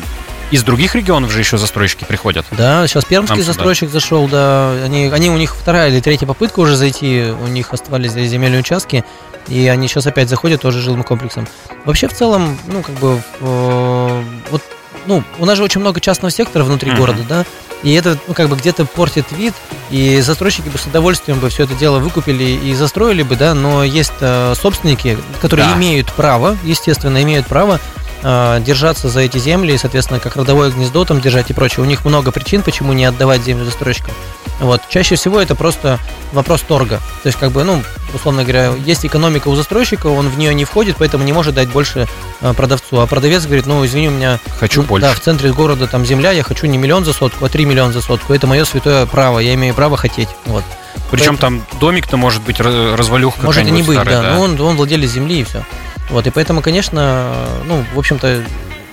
из 0.51 0.63
других 0.63 0.95
регионов 0.95 1.31
же 1.31 1.39
еще 1.39 1.57
застройщики 1.57 2.05
приходят. 2.05 2.45
Да, 2.51 2.87
сейчас 2.87 3.05
пермский 3.05 3.35
Нам 3.35 3.41
сюда. 3.43 3.53
застройщик 3.53 3.89
зашел, 3.89 4.27
да. 4.27 4.71
Они, 4.83 5.07
они, 5.07 5.29
у 5.29 5.37
них 5.37 5.55
вторая 5.55 5.89
или 5.89 5.99
третья 5.99 6.25
попытка 6.25 6.59
уже 6.61 6.75
зайти, 6.75 7.31
у 7.43 7.47
них 7.47 7.73
оставались 7.73 8.11
здесь 8.11 8.29
земельные 8.29 8.59
участки, 8.61 9.03
и 9.47 9.67
они 9.67 9.87
сейчас 9.87 10.07
опять 10.07 10.29
заходят 10.29 10.61
тоже 10.61 10.81
жилым 10.81 11.03
комплексом. 11.03 11.47
Вообще, 11.85 12.07
в 12.07 12.13
целом, 12.13 12.57
ну, 12.67 12.81
как 12.81 12.95
бы, 12.95 13.21
э, 13.41 14.23
вот, 14.51 14.61
ну, 15.05 15.23
у 15.39 15.45
нас 15.45 15.57
же 15.57 15.63
очень 15.63 15.81
много 15.81 15.99
частного 15.99 16.31
сектора 16.31 16.63
внутри 16.63 16.91
Мгм. 16.91 16.99
города, 16.99 17.19
да, 17.27 17.45
и 17.83 17.93
это, 17.93 18.17
ну, 18.27 18.33
как 18.33 18.49
бы 18.49 18.55
где-то 18.55 18.85
портит 18.85 19.31
вид, 19.31 19.53
и 19.89 20.19
застройщики 20.21 20.67
бы 20.69 20.77
с 20.77 20.85
удовольствием 20.85 21.39
бы 21.39 21.49
все 21.49 21.63
это 21.63 21.75
дело 21.75 21.99
выкупили 21.99 22.43
и 22.43 22.73
застроили 22.73 23.23
бы, 23.23 23.35
да, 23.35 23.53
но 23.53 23.83
есть 23.83 24.13
э, 24.19 24.53
собственники, 24.59 25.17
которые 25.41 25.67
Да. 25.67 25.75
имеют 25.75 26.11
право, 26.13 26.57
естественно, 26.63 27.21
имеют 27.21 27.47
право 27.47 27.79
держаться 28.21 29.09
за 29.09 29.21
эти 29.21 29.37
земли 29.37 29.73
и, 29.73 29.77
соответственно, 29.77 30.19
как 30.19 30.35
родовое 30.35 30.71
гнездо 30.71 31.05
там 31.05 31.21
держать 31.21 31.49
и 31.49 31.53
прочее. 31.53 31.83
У 31.83 31.85
них 31.85 32.05
много 32.05 32.31
причин, 32.31 32.63
почему 32.63 32.93
не 32.93 33.05
отдавать 33.05 33.43
землю 33.43 33.65
застройщикам. 33.65 34.13
Вот. 34.59 34.81
Чаще 34.89 35.15
всего 35.15 35.39
это 35.39 35.55
просто 35.55 35.99
вопрос 36.31 36.61
торга. 36.61 36.97
То 37.21 37.27
есть, 37.27 37.37
как 37.37 37.51
бы, 37.51 37.63
ну, 37.63 37.83
условно 38.13 38.43
говоря, 38.43 38.73
есть 38.85 39.05
экономика 39.05 39.49
у 39.49 39.55
застройщика, 39.55 40.07
он 40.07 40.29
в 40.29 40.37
нее 40.37 40.53
не 40.53 40.65
входит, 40.65 40.95
поэтому 40.97 41.23
не 41.23 41.33
может 41.33 41.53
дать 41.53 41.69
больше 41.69 42.07
э, 42.41 42.53
продавцу. 42.53 42.99
А 42.99 43.07
продавец 43.07 43.45
говорит, 43.45 43.67
ну, 43.67 43.85
извини, 43.85 44.07
у 44.07 44.11
меня 44.11 44.39
Хочу 44.59 44.81
ну, 44.81 44.87
больше. 44.87 45.07
Да, 45.07 45.13
в 45.13 45.19
центре 45.19 45.53
города 45.53 45.87
там 45.87 46.05
земля, 46.05 46.31
я 46.31 46.41
хочу 46.43 46.65
не 46.65 46.77
миллион 46.77 47.05
за 47.05 47.13
сотку, 47.13 47.45
а 47.45 47.49
3 47.49 47.65
миллиона 47.65 47.93
за 47.93 48.01
сотку. 48.01 48.33
Это 48.33 48.47
мое 48.47 48.65
святое 48.65 49.05
право, 49.05 49.39
я 49.39 49.53
имею 49.53 49.75
право 49.75 49.95
хотеть. 49.95 50.29
Вот. 50.45 50.63
Причем 51.11 51.37
там 51.37 51.63
домик-то 51.79 52.17
может 52.17 52.41
быть 52.41 52.59
раз- 52.59 52.97
развалюха 52.97 53.39
Может 53.41 53.65
и 53.67 53.71
не 53.71 53.83
быть, 53.83 53.97
какая-нибудь 53.97 54.11
да. 54.11 54.19
старая, 54.19 54.35
Но 54.35 54.41
он, 54.41 54.59
он 54.59 54.75
владелец 54.75 55.11
земли 55.11 55.41
и 55.41 55.43
все. 55.43 55.63
Вот, 56.09 56.25
и 56.25 56.29
поэтому, 56.29 56.61
конечно, 56.61 57.47
ну, 57.65 57.83
в 57.93 57.99
общем-то, 57.99 58.43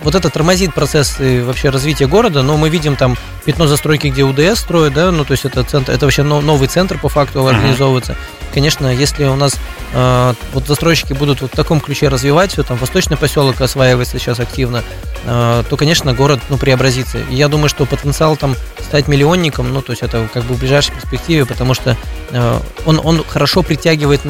вот 0.05 0.15
это 0.15 0.29
тормозит 0.31 0.75
процесс 0.75 1.19
и 1.19 1.41
вообще 1.41 1.71
развития 1.71 2.07
города, 2.07 2.43
но 2.43 2.57
мы 2.57 2.69
видим 2.69 2.95
там 2.95 3.17
пятно 3.45 3.67
застройки, 3.67 4.09
где 4.09 4.23
УДС 4.23 4.61
строят, 4.61 4.93
да, 4.93 5.11
ну, 5.11 5.25
то 5.25 5.33
есть 5.33 5.45
это 5.47 5.65
центр, 5.65 5.93
это 5.93 6.05
вообще 6.07 6.23
но- 6.23 6.43
новый 6.43 6.69
центр 6.69 6.99
по 6.99 7.09
факту 7.09 7.47
организовывается. 7.47 8.17
Конечно, 8.53 8.87
если 8.87 9.25
у 9.25 9.35
нас 9.35 9.57
э, 9.93 10.35
вот 10.53 10.67
застройщики 10.69 11.13
будут 11.13 11.41
вот 11.41 11.53
в 11.53 11.57
таком 11.57 11.81
ключе 11.81 12.09
развивать 12.09 12.53
все, 12.53 12.63
там 12.63 12.77
восточный 12.77 13.17
поселок 13.17 13.61
осваивается 13.61 14.19
сейчас 14.19 14.39
активно, 14.39 14.85
э, 15.25 15.65
то, 15.69 15.77
конечно, 15.77 16.13
город, 16.13 16.41
ну, 16.51 16.57
преобразится. 16.57 17.19
И 17.19 17.35
я 17.35 17.49
думаю, 17.49 17.69
что 17.69 17.85
потенциал 17.85 18.37
там 18.37 18.55
стать 18.79 19.09
миллионником, 19.09 19.73
ну, 19.73 19.83
то 19.83 19.93
есть 19.93 20.03
это 20.03 20.29
как 20.33 20.45
бы 20.45 20.55
в 20.55 20.61
ближайшей 20.61 20.95
перспективе, 20.95 21.47
потому 21.47 21.75
что 21.75 21.97
э, 22.31 22.61
он, 22.87 23.01
он 23.03 23.25
хорошо 23.25 23.63
притягивает 23.63 24.21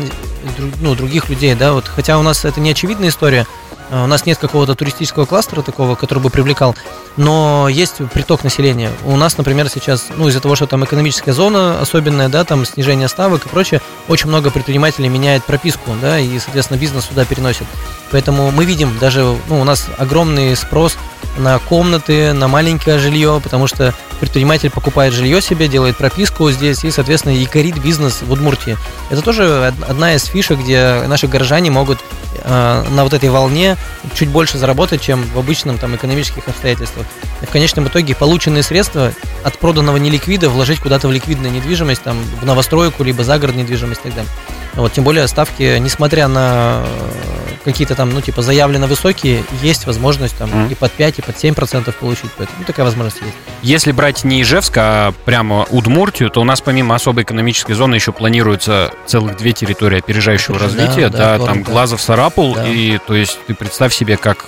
ну, 0.80 0.94
других 0.94 1.28
людей, 1.28 1.54
да, 1.54 1.72
вот, 1.72 1.86
хотя 1.86 2.18
у 2.18 2.22
нас 2.22 2.44
это 2.44 2.60
не 2.60 2.70
очевидная 2.70 3.08
история, 3.08 3.46
У 3.90 4.06
нас 4.06 4.26
нет 4.26 4.38
какого-то 4.38 4.74
туристического 4.74 5.24
кластера 5.26 5.62
такого, 5.62 5.94
который 5.94 6.20
бы 6.20 6.30
привлекал, 6.30 6.74
но 7.16 7.68
есть 7.68 7.96
приток 8.12 8.42
населения. 8.42 8.90
У 9.04 9.16
нас, 9.16 9.36
например, 9.36 9.68
сейчас, 9.68 10.08
ну, 10.16 10.28
из-за 10.28 10.40
того, 10.40 10.56
что 10.56 10.66
там 10.66 10.84
экономическая 10.84 11.32
зона 11.32 11.80
особенная, 11.80 12.28
да, 12.28 12.44
там 12.44 12.64
снижение 12.64 13.08
ставок 13.08 13.46
и 13.46 13.48
прочее, 13.48 13.80
очень 14.08 14.28
много 14.28 14.50
предпринимателей 14.50 15.08
меняет 15.08 15.44
прописку, 15.44 15.92
да, 16.00 16.18
и, 16.18 16.38
соответственно, 16.38 16.78
бизнес 16.78 17.04
сюда 17.04 17.24
переносит. 17.24 17.66
Поэтому 18.10 18.50
мы 18.50 18.64
видим 18.64 18.96
даже, 18.98 19.36
ну, 19.48 19.60
у 19.60 19.64
нас 19.64 19.86
огромный 19.98 20.56
спрос 20.56 20.96
на 21.36 21.58
комнаты, 21.58 22.32
на 22.32 22.48
маленькое 22.48 22.98
жилье, 22.98 23.40
потому 23.42 23.66
что 23.66 23.94
предприниматель 24.20 24.70
покупает 24.70 25.12
жилье 25.12 25.40
себе, 25.40 25.68
делает 25.68 25.96
прописку 25.96 26.50
здесь 26.50 26.84
и, 26.84 26.90
соответственно, 26.90 27.32
и 27.32 27.44
корит 27.46 27.78
бизнес 27.78 28.22
в 28.22 28.30
Удмуртии. 28.30 28.76
Это 29.10 29.22
тоже 29.22 29.72
одна 29.86 30.14
из 30.14 30.24
фишек, 30.24 30.60
где 30.60 31.02
наши 31.06 31.26
горожане 31.26 31.70
могут 31.70 31.98
э, 32.42 32.84
на 32.90 33.04
вот 33.04 33.12
этой 33.12 33.28
волне 33.28 33.76
чуть 34.14 34.28
больше 34.28 34.58
заработать, 34.58 35.00
чем 35.00 35.24
в 35.34 35.38
обычном 35.38 35.78
там 35.78 35.94
экономических 35.96 36.48
обстоятельствах. 36.48 37.06
И 37.42 37.46
в 37.46 37.50
конечном 37.50 37.88
итоге 37.88 38.14
полученные 38.14 38.62
средства 38.62 39.12
от 39.42 39.58
проданного 39.58 39.96
неликвида 39.96 40.48
вложить 40.48 40.80
куда-то 40.80 41.08
в 41.08 41.12
ликвидную 41.12 41.52
недвижимость, 41.52 42.02
там, 42.02 42.16
в 42.40 42.44
новостройку, 42.44 43.02
либо 43.02 43.24
загородную 43.24 43.64
недвижимость 43.64 44.00
и 44.00 44.04
так 44.04 44.14
далее. 44.14 44.32
Вот, 44.74 44.92
тем 44.92 45.04
более 45.04 45.26
ставки, 45.28 45.78
несмотря 45.78 46.26
на 46.26 46.84
какие-то 47.64 47.94
там, 47.94 48.10
ну, 48.10 48.20
типа, 48.20 48.42
заявленно 48.42 48.86
высокие, 48.86 49.44
есть 49.62 49.86
возможность 49.86 50.36
там 50.36 50.50
mm. 50.50 50.72
и 50.72 50.74
под 50.74 50.92
5, 50.92 51.18
и 51.18 51.22
под 51.24 51.38
7 51.38 51.54
процентов 51.54 51.96
получить. 51.96 52.30
Поэтому 52.36 52.60
ну, 52.60 52.64
такая 52.64 52.84
возможность 52.84 53.20
есть. 53.20 53.34
Если 53.62 53.92
брать 53.92 54.24
не 54.24 54.42
Ижевск, 54.42 54.74
а 54.76 55.12
прямо 55.24 55.66
Удмуртию, 55.70 56.30
то 56.30 56.40
у 56.40 56.44
нас 56.44 56.60
помимо 56.60 56.94
особой 56.94 57.24
экономической 57.24 57.74
зоны 57.74 57.94
еще 57.96 58.12
планируется 58.12 58.92
целых 59.06 59.36
две 59.36 59.52
территории 59.52 59.98
опережающего 59.98 60.56
Это, 60.56 60.64
развития. 60.64 61.08
Да, 61.08 61.18
да, 61.18 61.38
да 61.38 61.46
там 61.46 61.62
да. 61.62 61.70
Глазов, 61.70 62.00
Сарапул. 62.00 62.54
Да. 62.54 62.68
И, 62.68 62.98
то 62.98 63.14
есть, 63.14 63.38
ты 63.46 63.54
представь 63.54 63.94
себе, 63.94 64.16
как 64.16 64.46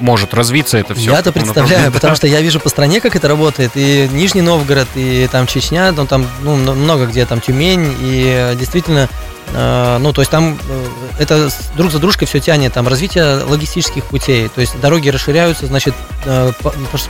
может 0.00 0.32
развиться 0.34 0.78
это 0.78 0.94
все. 0.94 1.10
Я-то 1.10 1.32
представляю, 1.32 1.90
потому 1.92 2.14
что 2.14 2.26
я 2.26 2.40
вижу 2.40 2.60
по 2.60 2.68
стране, 2.68 3.00
как 3.00 3.16
это 3.16 3.26
работает. 3.26 3.72
И 3.74 4.08
Нижний 4.12 4.42
Новгород, 4.42 4.88
и 4.94 5.28
там 5.30 5.46
Чечня, 5.46 5.92
ну, 5.92 6.06
там 6.06 6.26
ну, 6.42 6.56
много 6.56 7.06
где, 7.06 7.26
там 7.26 7.40
Тюмень. 7.40 7.96
И 8.00 8.54
действительно 8.58 9.08
Э, 9.08 9.37
ну, 9.52 10.12
то 10.12 10.20
есть 10.20 10.30
там 10.30 10.58
э, 10.68 10.86
это 11.18 11.50
друг 11.76 11.90
за 11.90 11.98
дружкой 11.98 12.26
все 12.26 12.40
тянет, 12.40 12.74
там 12.74 12.86
развитие 12.86 13.42
логистических 13.44 14.04
путей, 14.04 14.48
то 14.48 14.60
есть 14.60 14.78
дороги 14.80 15.08
расширяются, 15.08 15.66
значит, 15.66 15.94
э, 16.24 16.52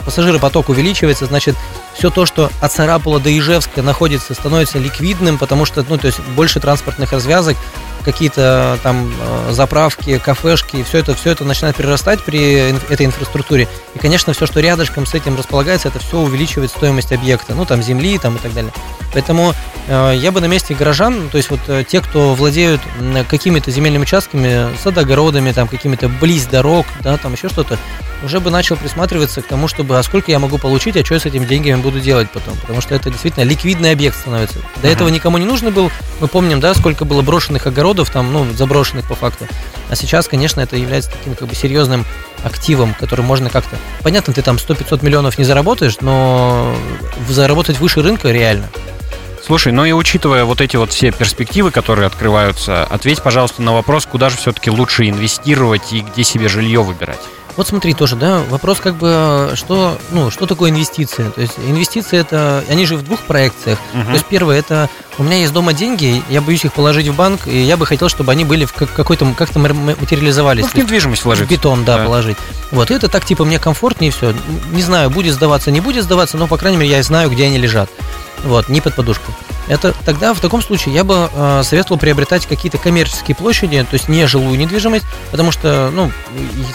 пассажиропоток 0.05 0.69
увеличивается, 0.69 1.27
значит, 1.27 1.57
все 1.95 2.11
то, 2.11 2.27
что 2.27 2.51
от 2.61 2.73
Сарапула 2.73 3.19
до 3.19 3.37
Ижевска 3.37 3.83
находится, 3.83 4.35
становится 4.35 4.79
ликвидным, 4.79 5.39
потому 5.39 5.65
что, 5.65 5.85
ну, 5.89 5.99
то 5.99 6.07
есть 6.07 6.21
больше 6.37 6.61
транспортных 6.61 7.13
развязок, 7.13 7.57
какие-то 8.05 8.79
там 8.83 9.13
заправки, 9.51 10.19
кафешки, 10.19 10.83
все 10.83 10.99
это, 10.99 11.15
все 11.15 11.31
это 11.33 11.45
начинает 11.45 11.77
перерастать 11.77 12.23
при 12.23 12.71
этой 12.89 13.05
инфраструктуре. 13.05 13.69
И, 13.95 13.99
конечно, 13.99 14.33
все, 14.33 14.47
что 14.47 14.61
рядышком 14.61 15.05
с 15.05 15.15
этим 15.15 15.37
располагается, 15.37 15.89
это 15.89 15.99
все 15.99 16.19
увеличивает 16.19 16.71
стоимость 16.71 17.13
объекта, 17.13 17.55
ну, 17.55 17.67
там, 17.67 17.83
земли 17.83 18.19
там 18.19 18.37
и 18.37 18.39
так 18.39 18.55
далее. 18.55 18.73
Поэтому 19.13 19.55
э, 19.89 20.15
я 20.17 20.33
бы 20.33 20.41
на 20.41 20.47
месте 20.47 20.75
горожан, 20.75 21.29
то 21.31 21.39
есть 21.39 21.51
вот 21.51 21.61
э, 21.69 21.85
те, 21.87 22.01
кто 22.01 22.28
владеют 22.35 22.81
какими-то 23.29 23.71
земельными 23.71 24.03
участками, 24.03 24.69
садогородами, 24.83 25.53
там 25.53 25.69
какими-то 25.69 26.09
близ 26.09 26.47
дорог, 26.47 26.87
да, 27.01 27.17
там 27.17 27.35
еще 27.35 27.49
что-то, 27.49 27.79
уже 28.23 28.41
бы 28.41 28.51
начал 28.51 28.77
присматриваться 28.77 29.43
к 29.43 29.47
тому, 29.47 29.69
чтобы, 29.69 29.99
а 29.99 30.03
сколько 30.03 30.31
я 30.31 30.39
могу 30.39 30.59
получить, 30.59 30.97
а 30.97 31.05
что 31.05 31.15
я 31.15 31.21
с 31.21 31.27
этими 31.27 31.45
деньгами 31.45 31.81
буду 31.81 32.01
делать 32.01 32.31
потом, 32.31 32.57
потому 32.57 32.81
что 32.81 32.95
это 32.95 33.11
действительно 33.11 33.45
ликвидный 33.45 33.93
объект 33.93 34.19
становится. 34.19 34.59
До 34.83 34.89
uh-huh. 34.89 34.93
этого 34.93 35.09
никому 35.09 35.39
не 35.39 35.47
нужно 35.47 35.71
был, 35.71 35.91
мы 36.21 36.29
помним, 36.29 36.61
да, 36.61 36.75
сколько 36.75 37.05
было 37.05 37.23
брошенных 37.23 37.67
огородов, 37.67 38.11
там, 38.11 38.33
ну, 38.33 38.47
заброшенных 38.53 39.07
по 39.07 39.15
факту, 39.15 39.47
а 39.89 39.97
сейчас, 39.97 40.29
конечно, 40.29 40.61
это 40.61 40.77
является 40.77 41.11
таким 41.11 41.35
как 41.35 41.49
бы 41.49 41.55
серьезным 41.55 42.05
активом, 42.45 42.95
который 42.95 43.25
можно 43.25 43.51
как-то... 43.51 43.77
Понятно, 44.03 44.33
ты 44.33 44.43
там 44.43 44.57
100-500 44.57 45.05
миллионов 45.05 45.39
не 45.39 45.45
заработаешь, 45.45 45.97
но 46.01 46.75
заработать 47.29 47.79
выше 47.81 48.03
рынка 48.03 48.31
реально. 48.31 48.69
Слушай, 49.49 49.73
ну 49.73 49.87
и 49.87 49.93
учитывая 49.93 50.45
вот 50.45 50.61
эти 50.61 50.77
вот 50.77 50.93
все 50.93 51.11
перспективы, 51.11 51.71
которые 51.71 52.07
открываются, 52.07 52.85
ответь, 52.85 53.23
пожалуйста, 53.23 53.63
на 53.63 53.73
вопрос, 53.73 54.05
куда 54.05 54.29
же 54.29 54.37
все-таки 54.37 54.71
лучше 54.71 55.09
инвестировать 55.09 55.91
и 55.95 56.01
где 56.01 56.23
себе 56.23 56.49
жилье 56.49 56.83
выбирать. 56.83 57.19
Вот 57.57 57.67
смотри 57.67 57.95
тоже, 57.95 58.15
да, 58.15 58.43
вопрос 58.51 58.79
как 58.79 58.97
бы, 58.97 59.53
что, 59.55 59.97
ну, 60.11 60.31
что 60.31 60.45
такое 60.45 60.69
инвестиции? 60.69 61.31
То 61.35 61.41
есть 61.41 61.55
инвестиции 61.67 62.19
это, 62.19 62.63
они 62.69 62.85
же 62.85 62.97
в 62.97 63.03
двух 63.03 63.21
проекциях. 63.21 63.79
Uh-huh. 63.95 64.05
То 64.05 64.13
есть 64.13 64.27
первое 64.27 64.59
это, 64.59 64.91
у 65.17 65.23
меня 65.23 65.39
есть 65.39 65.55
дома 65.55 65.73
деньги, 65.73 66.23
я 66.29 66.43
боюсь 66.43 66.67
их 66.67 66.75
положить 66.75 67.09
в 67.09 67.17
банк, 67.17 67.47
и 67.47 67.59
я 67.59 67.79
бы 67.79 67.87
хотел, 67.87 68.11
чтобы 68.11 68.33
они 68.33 68.45
были 68.45 68.67
в 68.67 68.75
какой-то, 68.75 69.33
как-то 69.33 69.59
материализовались. 69.59 70.65
Ну, 70.65 70.69
в 70.69 70.75
недвижимость 70.75 71.25
вложить. 71.25 71.49
В 71.49 71.51
бетон, 71.51 71.85
да, 71.85 71.97
да, 71.97 72.05
положить. 72.05 72.37
Вот, 72.71 72.91
и 72.91 72.95
это 72.95 73.09
так, 73.09 73.25
типа, 73.25 73.47
мне 73.47 73.59
комфортнее 73.59 74.11
и 74.11 74.13
все. 74.13 74.35
Не 74.73 74.83
знаю, 74.83 75.09
будет 75.09 75.33
сдаваться, 75.33 75.71
не 75.71 75.81
будет 75.81 76.05
сдаваться, 76.05 76.37
но, 76.37 76.49
по 76.49 76.59
крайней 76.59 76.77
мере, 76.77 76.91
я 76.91 77.03
знаю, 77.03 77.31
где 77.31 77.47
они 77.47 77.57
лежат 77.57 77.89
вот, 78.45 78.69
не 78.69 78.81
под 78.81 78.95
подушку. 78.95 79.33
Это 79.69 79.95
тогда 80.05 80.33
в 80.33 80.41
таком 80.41 80.63
случае 80.63 80.95
я 80.95 81.05
бы 81.05 81.29
э, 81.31 81.63
советовал 81.63 81.99
приобретать 81.99 82.47
какие-то 82.47 82.79
коммерческие 82.79 83.35
площади, 83.35 83.83
то 83.83 83.95
есть 83.95 84.09
не 84.09 84.27
жилую 84.27 84.59
недвижимость, 84.59 85.05
потому 85.31 85.53
что 85.53 85.91
ну, 85.93 86.11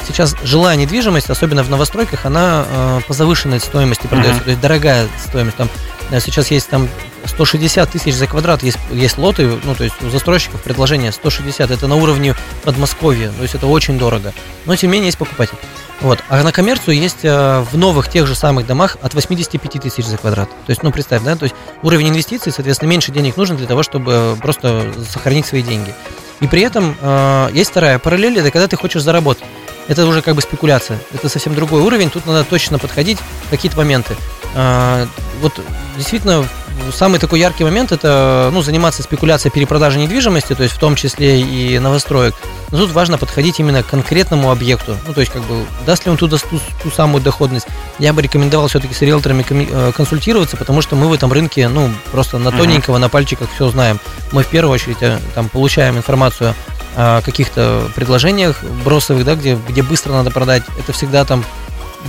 сейчас 0.07 0.35
жилая 0.43 0.75
недвижимость, 0.75 1.29
особенно 1.29 1.63
в 1.63 1.69
новостройках, 1.69 2.25
она 2.25 2.65
э, 2.67 2.99
по 3.07 3.13
завышенной 3.13 3.59
стоимости 3.59 4.05
продается, 4.05 4.41
uh-huh. 4.41 4.45
то 4.45 4.49
есть 4.51 4.61
дорогая 4.61 5.07
стоимость. 5.25 5.57
Там 5.57 5.69
сейчас 6.19 6.51
есть 6.51 6.69
там 6.69 6.89
160 7.25 7.89
тысяч 7.89 8.15
за 8.15 8.27
квадрат, 8.27 8.63
есть, 8.63 8.77
есть 8.91 9.17
лоты, 9.17 9.59
ну 9.63 9.75
то 9.75 9.83
есть 9.83 10.01
у 10.03 10.09
застройщиков 10.09 10.61
предложение 10.61 11.11
160, 11.11 11.71
это 11.71 11.87
на 11.87 11.95
уровне 11.95 12.35
Подмосковья, 12.63 13.29
то 13.29 13.41
есть 13.41 13.55
это 13.55 13.67
очень 13.67 13.97
дорого. 13.97 14.33
Но 14.65 14.75
тем 14.75 14.89
не 14.89 14.93
менее 14.93 15.07
есть 15.07 15.17
покупатель. 15.17 15.57
Вот. 16.01 16.19
А 16.27 16.43
на 16.43 16.51
коммерцию 16.51 16.97
есть 16.97 17.19
э, 17.23 17.61
в 17.61 17.77
новых 17.77 18.09
тех 18.09 18.27
же 18.27 18.35
самых 18.35 18.67
домах 18.67 18.97
от 19.01 19.13
85 19.13 19.81
тысяч 19.81 20.05
за 20.05 20.17
квадрат. 20.17 20.49
То 20.49 20.69
есть, 20.69 20.83
ну, 20.83 20.91
представь, 20.91 21.23
да, 21.23 21.35
то 21.35 21.43
есть 21.43 21.55
уровень 21.81 22.09
инвестиций, 22.09 22.51
соответственно, 22.51 22.89
меньше 22.89 23.13
денег 23.13 23.37
нужно 23.37 23.55
для 23.55 23.67
того, 23.67 23.83
чтобы 23.83 24.35
просто 24.41 24.91
сохранить 25.09 25.45
свои 25.45 25.61
деньги. 25.61 25.93
И 26.41 26.47
при 26.47 26.61
этом 26.61 26.97
э, 26.99 27.49
есть 27.53 27.71
вторая 27.71 27.99
параллель, 27.99 28.37
это 28.37 28.51
когда 28.51 28.67
ты 28.67 28.75
хочешь 28.75 29.01
заработать. 29.01 29.45
Это 29.87 30.05
уже 30.05 30.21
как 30.21 30.35
бы 30.35 30.41
спекуляция. 30.41 30.99
Это 31.13 31.29
совсем 31.29 31.55
другой 31.55 31.81
уровень. 31.81 32.09
Тут 32.09 32.25
надо 32.25 32.43
точно 32.43 32.79
подходить 32.79 33.19
какие-то 33.49 33.77
моменты. 33.77 34.15
Э, 34.55 35.07
вот 35.41 35.59
действительно 35.95 36.45
самый 36.91 37.19
такой 37.19 37.39
яркий 37.39 37.63
момент 37.63 37.91
это 37.91 38.49
ну, 38.51 38.61
заниматься 38.61 39.03
спекуляцией 39.03 39.51
перепродажей 39.51 40.01
недвижимости, 40.01 40.55
то 40.55 40.63
есть 40.63 40.75
в 40.75 40.79
том 40.79 40.95
числе 40.95 41.41
и 41.41 41.79
новостроек. 41.79 42.35
Но 42.71 42.79
тут 42.79 42.91
важно 42.91 43.17
подходить 43.17 43.59
именно 43.59 43.83
к 43.83 43.87
конкретному 43.87 44.51
объекту. 44.51 44.97
Ну, 45.07 45.13
то 45.13 45.21
есть, 45.21 45.31
как 45.31 45.43
бы, 45.43 45.63
даст 45.85 46.05
ли 46.05 46.11
он 46.11 46.17
туда 46.17 46.37
ту, 46.37 46.59
ту 46.81 46.91
самую 46.91 47.21
доходность. 47.21 47.67
Я 47.99 48.13
бы 48.13 48.21
рекомендовал 48.21 48.67
все-таки 48.67 48.93
с 48.93 49.01
риэлторами 49.01 49.45
э, 49.47 49.91
консультироваться, 49.95 50.57
потому 50.57 50.81
что 50.81 50.95
мы 50.95 51.07
в 51.07 51.13
этом 51.13 51.31
рынке, 51.31 51.67
ну, 51.67 51.89
просто 52.11 52.39
на 52.39 52.51
тоненького, 52.51 52.97
на 52.97 53.09
пальчиках 53.09 53.49
все 53.53 53.69
знаем. 53.69 53.99
Мы 54.31 54.43
в 54.43 54.47
первую 54.47 54.73
очередь 54.73 54.97
э, 55.01 55.19
там 55.35 55.49
получаем 55.49 55.97
информацию 55.97 56.55
каких-то 56.95 57.89
предложениях 57.95 58.63
бросовых, 58.83 59.25
да, 59.25 59.35
где, 59.35 59.55
где 59.55 59.81
быстро 59.81 60.13
надо 60.13 60.31
продать. 60.31 60.63
Это 60.77 60.93
всегда 60.93 61.25
там 61.25 61.43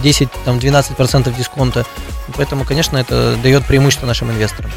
10-12% 0.03 1.37
дисконта. 1.37 1.85
Поэтому, 2.37 2.65
конечно, 2.65 2.97
это 2.97 3.37
дает 3.43 3.65
преимущество 3.65 4.07
нашим 4.07 4.31
инвесторам. 4.31 4.71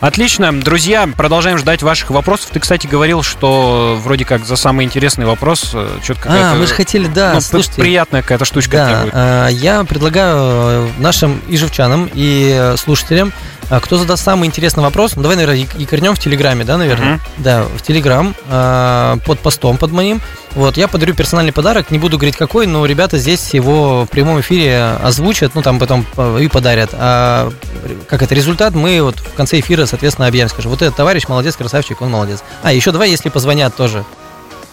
Отлично. 0.00 0.52
Друзья, 0.52 1.08
продолжаем 1.16 1.58
ждать 1.58 1.82
ваших 1.82 2.10
вопросов. 2.10 2.50
Ты, 2.52 2.60
кстати, 2.60 2.86
говорил, 2.86 3.24
что 3.24 3.98
вроде 4.00 4.24
как 4.24 4.44
за 4.44 4.54
самый 4.54 4.84
интересный 4.84 5.26
вопрос 5.26 5.72
э, 5.74 5.88
что-то 6.04 6.20
какая-то... 6.20 6.52
А, 6.52 6.54
мы 6.54 6.68
же 6.68 6.74
хотели, 6.74 7.08
да, 7.08 7.34
ну, 7.34 7.40
слушайте, 7.40 7.80
приятная 7.80 8.22
какая-то 8.22 8.44
штучка. 8.44 9.10
Да, 9.12 9.48
будет. 9.48 9.60
я 9.60 9.82
предлагаю 9.82 10.88
нашим 10.98 11.42
ижевчанам 11.48 12.08
и 12.14 12.74
слушателям 12.76 13.32
а 13.70 13.80
кто 13.80 13.98
задаст 13.98 14.24
самый 14.24 14.46
интересный 14.46 14.82
вопрос? 14.82 15.14
Ну, 15.16 15.22
давай, 15.22 15.36
наверное, 15.36 15.66
якорнем 15.76 16.14
в 16.14 16.18
Телеграме, 16.18 16.64
да, 16.64 16.78
наверное? 16.78 17.16
Uh-huh. 17.16 17.20
Да, 17.38 17.62
в 17.64 17.82
Телеграм, 17.82 18.34
э, 18.48 19.16
под 19.26 19.40
постом 19.40 19.76
под 19.76 19.92
моим. 19.92 20.20
Вот, 20.52 20.76
я 20.76 20.88
подарю 20.88 21.14
персональный 21.14 21.52
подарок, 21.52 21.90
не 21.90 21.98
буду 21.98 22.16
говорить 22.16 22.36
какой, 22.36 22.66
но 22.66 22.86
ребята 22.86 23.18
здесь 23.18 23.52
его 23.52 24.06
в 24.06 24.08
прямом 24.08 24.40
эфире 24.40 24.96
озвучат, 25.02 25.54
ну, 25.54 25.62
там 25.62 25.78
потом 25.78 26.06
и 26.40 26.48
подарят. 26.48 26.90
А 26.94 27.52
как 28.08 28.22
это 28.22 28.34
результат, 28.34 28.74
мы 28.74 29.02
вот 29.02 29.18
в 29.20 29.34
конце 29.34 29.60
эфира, 29.60 29.86
соответственно, 29.86 30.28
объявим, 30.28 30.48
скажем, 30.48 30.70
вот 30.70 30.80
этот 30.80 30.96
товарищ 30.96 31.28
молодец, 31.28 31.54
красавчик, 31.56 32.00
он 32.00 32.10
молодец. 32.10 32.42
А, 32.62 32.72
еще 32.72 32.90
давай, 32.90 33.10
если 33.10 33.28
позвонят 33.28 33.76
тоже. 33.76 34.04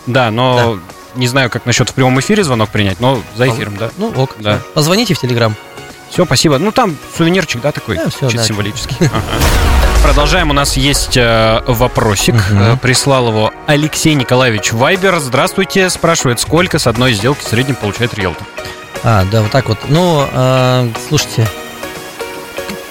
Да, 0.07 0.31
но 0.31 0.75
да. 0.75 1.19
не 1.19 1.27
знаю, 1.27 1.49
как 1.49 1.65
насчет 1.65 1.89
в 1.89 1.93
прямом 1.93 2.19
эфире 2.19 2.43
звонок 2.43 2.69
принять, 2.69 2.99
но 2.99 3.21
за 3.35 3.49
эфиром, 3.49 3.75
да? 3.77 3.89
Ну, 3.97 4.13
ок. 4.15 4.35
Да. 4.39 4.61
Позвоните 4.73 5.13
в 5.13 5.19
Телеграм. 5.19 5.55
Все, 6.15 6.23
спасибо. 6.23 6.57
Ну, 6.59 6.71
там 6.71 6.95
сувенирчик, 7.17 7.59
да, 7.59 7.73
такой? 7.73 7.97
Да, 7.97 8.09
все, 8.09 8.29
Чуть 8.29 8.37
да. 8.37 8.43
символический. 8.45 8.95
Ага. 9.05 9.21
Продолжаем. 10.01 10.49
У 10.49 10.53
нас 10.53 10.77
есть 10.77 11.17
э, 11.17 11.61
вопросик. 11.67 12.35
Угу. 12.35 12.77
Прислал 12.77 13.27
его 13.27 13.51
Алексей 13.67 14.13
Николаевич 14.13 14.71
Вайбер. 14.71 15.19
Здравствуйте. 15.19 15.89
Спрашивает, 15.89 16.39
сколько 16.39 16.79
с 16.79 16.87
одной 16.87 17.11
сделки 17.11 17.41
в 17.41 17.43
среднем 17.43 17.75
получает 17.75 18.13
риэлтор? 18.13 18.47
А, 19.03 19.25
да, 19.29 19.41
вот 19.41 19.51
так 19.51 19.67
вот. 19.67 19.77
Ну, 19.89 20.25
э, 20.31 20.89
слушайте, 21.09 21.49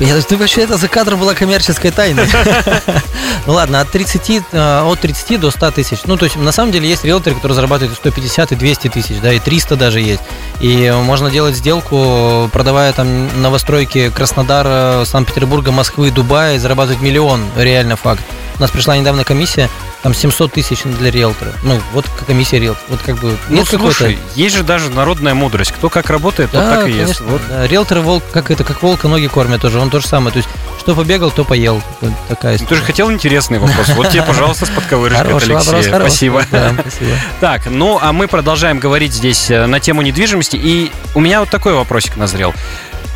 я, 0.01 0.21
ты 0.21 0.37
вообще 0.37 0.63
это 0.63 0.77
за 0.77 0.89
кадром 0.89 1.21
была 1.21 1.35
коммерческая 1.35 1.93
тайна. 1.93 2.27
Ну 3.47 3.53
ладно, 3.53 3.83
от 3.83 3.91
30, 3.91 4.43
э, 4.53 4.81
от 4.81 5.01
30 5.01 5.39
до 5.39 5.51
100 5.51 5.71
тысяч. 5.73 5.99
Ну, 6.07 6.17
то 6.17 6.25
есть, 6.25 6.37
на 6.37 6.51
самом 6.51 6.73
деле, 6.73 6.89
есть 6.89 7.05
риэлторы, 7.05 7.37
которые 7.37 7.55
зарабатывают 7.55 7.93
и 7.93 8.01
150, 8.01 8.53
и 8.53 8.55
200 8.55 8.89
тысяч, 8.89 9.21
да, 9.21 9.35
и 9.35 9.39
300 9.39 9.77
даже 9.77 10.01
есть. 10.01 10.23
И 10.61 10.91
можно 11.03 11.31
делать 11.31 11.55
сделку, 11.55 12.49
продавая 12.55 12.95
там 12.95 13.43
новостройки 13.43 14.09
Краснодара, 14.09 15.05
Санкт-Петербурга, 15.05 15.73
Москвы, 15.73 16.11
Дубая, 16.11 16.57
и 16.57 16.59
зарабатывать 16.59 17.03
миллион, 17.03 17.45
реально 17.55 17.97
факт. 17.97 18.23
У 18.57 18.63
нас 18.63 18.71
пришла 18.71 18.97
недавно 18.97 19.25
комиссия, 19.25 19.69
там 20.05 20.13
700 20.15 20.53
тысяч 20.53 20.83
для 20.83 21.11
риэлтора. 21.11 21.51
Ну, 21.63 21.81
вот 21.93 22.05
комиссия 22.27 22.61
риэлтора. 22.61 22.85
Вот 22.91 23.01
как 23.01 23.17
бы 23.17 23.37
Ну, 23.49 23.57
нет 23.57 23.67
слушай, 23.67 24.19
есть 24.35 24.55
же 24.55 24.63
даже 24.63 24.91
народная 24.91 25.33
мудрость. 25.33 25.73
Кто 25.73 25.89
как 25.89 26.11
работает, 26.11 26.51
тот 26.51 26.61
Да, 26.61 26.77
так 26.77 26.89
и 26.89 26.93
ест. 26.93 27.01
конечно, 27.21 27.27
Вот. 27.27 27.41
да. 27.49 27.67
Риэлторы 27.67 28.03
волк, 28.03 28.23
как 28.31 28.51
это, 28.51 28.65
как 28.65 28.83
волка 28.83 29.09
ноги 29.09 29.27
кормят 29.29 29.63
тоже. 29.63 29.79
Он 29.81 29.89
то 29.89 30.01
же 30.01 30.07
самое. 30.07 30.31
То 30.31 30.37
есть, 30.37 30.49
что 30.79 30.95
побегал, 30.95 31.31
то 31.31 31.43
поел. 31.45 31.83
Вот 32.03 32.13
такая 32.29 32.59
Ты 32.59 32.65
история. 32.65 32.81
же 32.81 32.87
хотел 32.87 33.11
интересный 33.11 33.59
вопрос. 33.59 33.89
Вот 33.97 34.11
тебе, 34.11 34.23
пожалуйста, 34.23 34.67
с 34.67 34.69
подковырочкой 34.69 35.23
от 35.23 35.33
вопрос, 35.33 35.49
Алексея. 35.49 35.91
хороший. 35.93 36.11
Спасибо. 36.11 36.47
Да, 36.51 36.75
спасибо. 36.79 37.11
Так, 37.41 37.67
ну 37.71 37.99
а 38.01 38.13
мы 38.13 38.29
продолжаем 38.29 38.79
говорить 38.79 39.15
здесь 39.15 39.51
э, 39.51 39.65
на 39.65 39.81
тему 39.81 40.03
недвижимости. 40.03 40.57
И 40.57 40.93
у 41.15 41.21
меня 41.21 41.41
вот 41.41 41.49
такой 41.49 41.73
вопросик 41.73 42.19
назрел. 42.19 42.53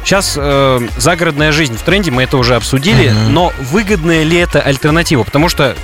Сейчас 0.04 0.36
э, 0.38 0.80
загородная 0.96 1.52
жизнь 1.52 1.76
в 1.76 1.82
тренде, 1.82 2.10
мы 2.10 2.22
это 2.22 2.38
уже 2.38 2.56
обсудили, 2.56 3.10
Мгм. 3.10 3.34
но 3.34 3.52
выгодная 3.70 4.22
ли 4.22 4.38
это 4.38 4.62
альтернатива? 4.62 5.22
Потому 5.24 5.50
что 5.50 5.76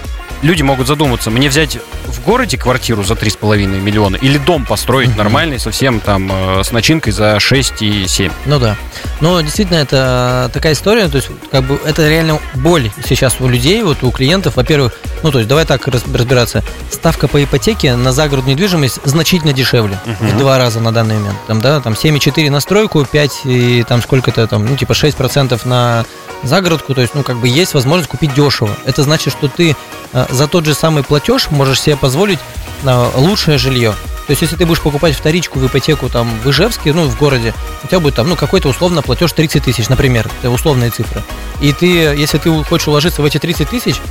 люди 0.44 0.62
могут 0.62 0.86
задуматься, 0.86 1.30
мне 1.30 1.48
взять 1.48 1.78
в 2.14 2.22
городе 2.24 2.56
квартиру 2.56 3.02
за 3.04 3.14
3,5 3.14 3.80
миллиона 3.80 4.16
или 4.16 4.38
дом 4.38 4.64
построить 4.64 5.08
Мгм. 5.10 5.18
нормальный, 5.18 5.58
совсем 5.58 6.00
там 6.00 6.30
э, 6.32 6.62
с 6.64 6.72
начинкой 6.72 7.12
за 7.12 7.36
6,7. 7.38 8.32
Ну 8.46 8.58
да. 8.58 8.76
Но 9.20 9.40
действительно, 9.40 9.76
это 9.78 10.50
такая 10.52 10.72
история, 10.72 11.08
то 11.08 11.16
есть, 11.16 11.28
как 11.50 11.64
бы, 11.64 11.78
это 11.84 12.08
реально 12.08 12.38
боль 12.54 12.90
сейчас 13.06 13.36
у 13.40 13.48
людей, 13.48 13.82
вот 13.82 14.02
у 14.02 14.10
клиентов. 14.10 14.56
Во-первых, 14.56 14.92
ну, 15.22 15.30
то 15.30 15.38
есть, 15.38 15.48
давай 15.48 15.64
так 15.66 15.86
раз- 15.88 16.04
разбираться. 16.12 16.62
Ставка 16.90 17.28
по 17.28 17.42
ипотеке 17.42 17.94
на 17.96 18.12
загородную 18.12 18.54
недвижимость 18.56 19.00
значительно 19.04 19.52
дешевле. 19.52 19.98
Мгм. 20.06 20.28
В 20.28 20.38
два 20.38 20.58
раза 20.58 20.80
на 20.80 20.92
данный 20.92 21.16
момент. 21.16 21.38
Там, 21.46 21.60
да, 21.60 21.80
там 21.80 21.94
7,4 21.94 22.50
на 22.50 22.60
стройку, 22.60 23.04
5 23.04 23.40
и 23.44 23.84
там 23.88 24.02
сколько-то 24.02 24.46
там, 24.46 24.64
ну, 24.66 24.76
типа 24.76 24.92
6% 24.94 25.64
на 25.66 26.04
загородку. 26.42 26.94
То 26.94 27.00
есть, 27.00 27.14
ну, 27.14 27.22
как 27.22 27.36
бы 27.38 27.48
есть 27.48 27.74
возможность 27.74 28.10
купить 28.10 28.34
дешево. 28.34 28.70
Это 28.84 29.02
значит, 29.02 29.32
что 29.32 29.48
ты 29.48 29.76
э, 30.12 30.26
за 30.30 30.46
тот 30.46 30.64
же 30.66 30.74
самый 30.74 31.02
платеж 31.02 31.50
можешь 31.50 31.80
себе 31.80 31.96
позволить 32.04 32.38
э, 32.82 33.10
лучшее 33.14 33.56
жилье. 33.56 33.92
То 34.26 34.30
есть, 34.32 34.42
если 34.42 34.56
ты 34.56 34.66
будешь 34.66 34.82
покупать 34.82 35.14
вторичку 35.14 35.58
в 35.58 35.66
ипотеку 35.66 36.10
там 36.10 36.28
в 36.44 36.50
Ижевске, 36.50 36.92
ну, 36.92 37.04
в 37.04 37.18
городе, 37.18 37.54
у 37.82 37.86
тебя 37.86 37.98
будет 37.98 38.14
там, 38.14 38.28
ну, 38.28 38.36
какой-то 38.36 38.68
условно 38.68 39.00
платеж 39.00 39.32
30 39.32 39.64
тысяч, 39.64 39.88
например, 39.88 40.28
это 40.40 40.50
условные 40.50 40.90
цифры. 40.90 41.22
И 41.62 41.72
ты, 41.72 41.86
если 41.86 42.36
ты 42.36 42.62
хочешь 42.64 42.88
уложиться 42.88 43.22
в 43.22 43.24
эти 43.24 43.38
30 43.38 43.70
тысяч, 43.70 44.02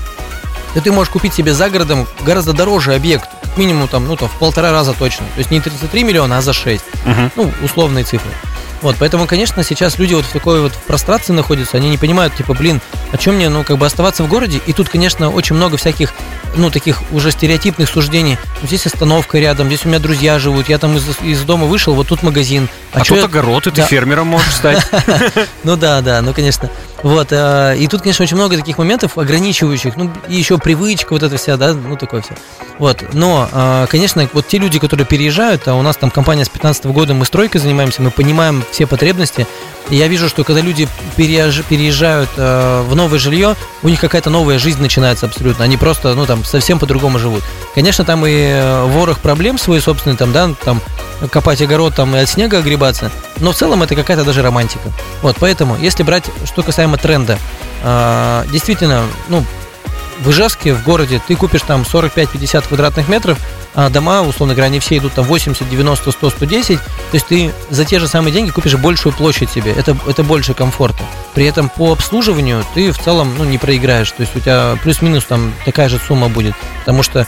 то 0.73 0.81
ты 0.81 0.91
можешь 0.91 1.13
купить 1.13 1.35
себе 1.35 1.53
за 1.53 1.69
городом 1.69 2.07
гораздо 2.25 2.53
дороже 2.53 2.95
объект, 2.95 3.29
минимум 3.57 3.87
там, 3.87 4.07
ну, 4.07 4.15
там, 4.15 4.27
в 4.27 4.39
полтора 4.39 4.71
раза 4.71 4.93
точно. 4.93 5.27
То 5.35 5.37
есть 5.37 5.51
не 5.51 5.61
33 5.61 6.03
миллиона, 6.03 6.39
а 6.39 6.41
за 6.41 6.53
6. 6.53 6.83
Мгм. 7.05 7.31
Ну, 7.35 7.51
условные 7.61 8.05
цифры. 8.05 8.31
Вот, 8.83 8.97
поэтому, 8.99 9.25
конечно, 9.27 9.63
сейчас 9.63 9.97
люди 9.97 10.13
вот 10.13 10.25
в 10.25 10.31
такой 10.33 10.59
вот 10.61 10.73
прострации 10.73 11.31
находятся, 11.31 11.77
они 11.77 11.89
не 11.89 11.97
понимают, 11.97 12.35
типа, 12.35 12.53
блин, 12.53 12.81
а 13.13 13.17
чем 13.17 13.35
мне, 13.35 13.47
ну, 13.47 13.63
как 13.63 13.77
бы 13.77 13.85
оставаться 13.85 14.23
в 14.23 14.27
городе? 14.27 14.59
И 14.67 14.73
тут, 14.73 14.89
конечно, 14.89 15.29
очень 15.29 15.55
много 15.55 15.77
всяких, 15.77 16.13
ну, 16.57 16.69
таких 16.69 17.01
уже 17.11 17.31
стереотипных 17.31 17.87
суждений. 17.89 18.37
Ну, 18.61 18.67
Здесь 18.67 18.85
остановка 18.85 19.39
рядом, 19.39 19.67
здесь 19.67 19.85
у 19.85 19.87
меня 19.87 19.99
друзья 19.99 20.37
живут, 20.37 20.67
я 20.67 20.77
там 20.79 20.97
из, 20.97 21.05
из 21.21 21.41
дома 21.43 21.65
вышел, 21.65 21.93
вот 21.95 22.07
тут 22.09 22.23
магазин. 22.23 22.67
А, 22.91 22.99
чё 23.01 23.15
тут 23.15 23.17
я- 23.19 23.25
огород, 23.25 23.65
и 23.67 23.69
ты 23.71 23.77
Да. 23.77 23.87
фермером 23.87 24.27
можешь 24.27 24.53
стать. 24.53 24.85
ну 25.63 25.77
да, 25.77 26.01
да, 26.01 26.21
ну 26.21 26.33
конечно. 26.33 26.69
Вот, 27.03 27.27
э, 27.31 27.75
и 27.77 27.87
тут, 27.87 28.01
конечно, 28.01 28.23
очень 28.23 28.37
много 28.37 28.57
таких 28.57 28.77
моментов 28.77 29.17
ограничивающих, 29.17 29.97
ну, 29.97 30.11
и 30.29 30.35
еще 30.35 30.57
привычка 30.57 31.11
вот 31.11 31.21
эта 31.21 31.35
вся, 31.35 31.57
да, 31.57 31.73
ну, 31.73 31.97
такое 31.97 32.21
все. 32.21 32.33
Вот, 32.79 33.03
но, 33.13 33.49
э, 33.51 33.87
конечно, 33.89 34.27
вот 34.31 34.47
те 34.47 34.57
люди, 34.57 34.79
которые 34.79 35.05
переезжают, 35.05 35.67
а 35.67 35.75
у 35.75 35.81
нас 35.81 35.97
там 35.97 36.09
компания 36.09 36.45
с 36.45 36.49
15 36.49 36.85
года, 36.85 37.13
мы 37.13 37.25
стройкой 37.25 37.59
занимаемся, 37.59 38.01
мы 38.01 38.09
понимаем 38.09 38.63
все 38.71 38.87
потребности, 38.87 39.45
и 39.89 39.97
я 39.97 40.07
вижу, 40.07 40.29
что 40.29 40.45
когда 40.45 40.61
люди 40.61 40.87
переезж- 41.17 41.65
переезжают 41.67 42.29
э, 42.37 42.83
в 42.87 42.95
новое 42.95 43.19
жилье, 43.19 43.55
у 43.81 43.89
них 43.89 43.99
какая-то 43.99 44.29
новая 44.29 44.57
жизнь 44.57 44.81
начинается 44.81 45.25
абсолютно, 45.25 45.65
они 45.65 45.75
просто, 45.75 46.15
ну, 46.15 46.25
там, 46.25 46.45
совсем 46.45 46.79
по-другому 46.79 47.19
живут. 47.19 47.43
Конечно, 47.75 48.05
там 48.05 48.25
и 48.25 48.31
э, 48.31 48.85
ворох 48.85 49.19
проблем 49.19 49.57
свой 49.57 49.81
собственный, 49.81 50.15
там, 50.15 50.31
да, 50.31 50.49
там, 50.63 50.81
копать 51.31 51.61
огород 51.61 51.95
там 51.95 52.15
и 52.15 52.19
от 52.19 52.29
снега 52.29 52.59
огребаться, 52.59 53.11
но 53.39 53.51
в 53.51 53.55
целом 53.55 53.83
это 53.83 53.95
какая-то 53.95 54.23
даже 54.23 54.41
романтика. 54.41 54.91
Вот, 55.21 55.37
поэтому, 55.39 55.77
если 55.77 56.03
брать, 56.03 56.25
что 56.45 56.63
касаемо 56.63 56.97
тренда, 56.97 57.37
а, 57.83 58.45
действительно, 58.51 59.03
ну, 59.29 59.45
в 60.19 60.29
Ижевске, 60.29 60.73
в 60.73 60.83
городе, 60.83 61.21
ты 61.25 61.35
купишь 61.35 61.61
там 61.61 61.83
45-50 61.83 62.67
квадратных 62.67 63.07
метров, 63.07 63.37
а 63.75 63.89
дома, 63.89 64.21
условно 64.21 64.53
говоря, 64.53 64.67
они 64.67 64.79
все 64.79 64.97
идут 64.97 65.13
там 65.13 65.25
80, 65.25 65.67
90, 65.67 66.11
100, 66.11 66.29
110, 66.29 66.77
то 66.77 66.83
есть 67.13 67.27
ты 67.27 67.51
за 67.69 67.85
те 67.85 67.99
же 67.99 68.07
самые 68.07 68.31
деньги 68.31 68.51
купишь 68.51 68.75
большую 68.75 69.13
площадь 69.13 69.49
себе, 69.49 69.71
это, 69.71 69.97
это 70.07 70.23
больше 70.23 70.53
комфорта. 70.53 71.03
При 71.33 71.45
этом 71.45 71.69
по 71.69 71.91
обслуживанию 71.91 72.63
ты 72.75 72.91
в 72.91 72.99
целом, 72.99 73.33
ну, 73.37 73.43
не 73.43 73.57
проиграешь, 73.57 74.11
то 74.11 74.21
есть 74.21 74.35
у 74.35 74.39
тебя 74.39 74.77
плюс-минус 74.83 75.25
там 75.25 75.53
такая 75.65 75.89
же 75.89 75.99
сумма 75.99 76.29
будет, 76.29 76.53
потому 76.79 77.01
что, 77.01 77.27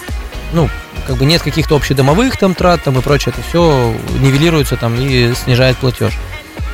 ну, 0.55 0.69
как 1.05 1.17
бы 1.17 1.25
нет 1.25 1.41
каких-то 1.41 1.75
общедомовых 1.75 2.37
там 2.37 2.55
трат 2.55 2.83
там 2.83 2.97
и 2.97 3.01
прочее, 3.01 3.33
это 3.35 3.47
все 3.47 3.93
нивелируется 4.19 4.77
там 4.77 4.95
и 4.99 5.33
снижает 5.35 5.77
платеж. 5.77 6.13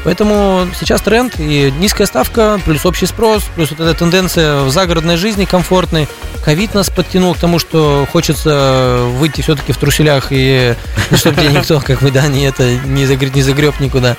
Поэтому 0.04 0.68
сейчас 0.80 1.02
тренд 1.02 1.36
и 1.38 1.72
низкая 1.78 2.08
ставка, 2.08 2.60
плюс 2.66 2.86
общий 2.86 3.06
спрос, 3.06 3.44
плюс 3.56 3.70
вот 3.70 3.80
эта 3.80 3.94
тенденция 3.94 4.62
в 4.64 4.72
загородной 4.72 5.16
жизни 5.16 5.46
комфортной. 5.46 6.08
Ковид 6.44 6.74
нас 6.74 6.90
подтянул 6.90 7.36
к 7.36 7.38
тому, 7.38 7.60
что 7.60 8.08
хочется 8.12 9.04
выйти 9.20 9.42
все-таки 9.42 9.74
в 9.74 9.78
труселях 9.78 10.28
и 10.32 10.76
чтобы 11.16 11.44
никто, 11.44 11.80
как 11.80 12.02
бы, 12.02 12.10
да, 12.10 12.28
не 12.28 12.46
это 12.46 12.78
не 12.78 13.06
загреб, 13.06 13.36
не 13.36 13.44
загреб 13.44 13.80
никуда. 13.80 14.18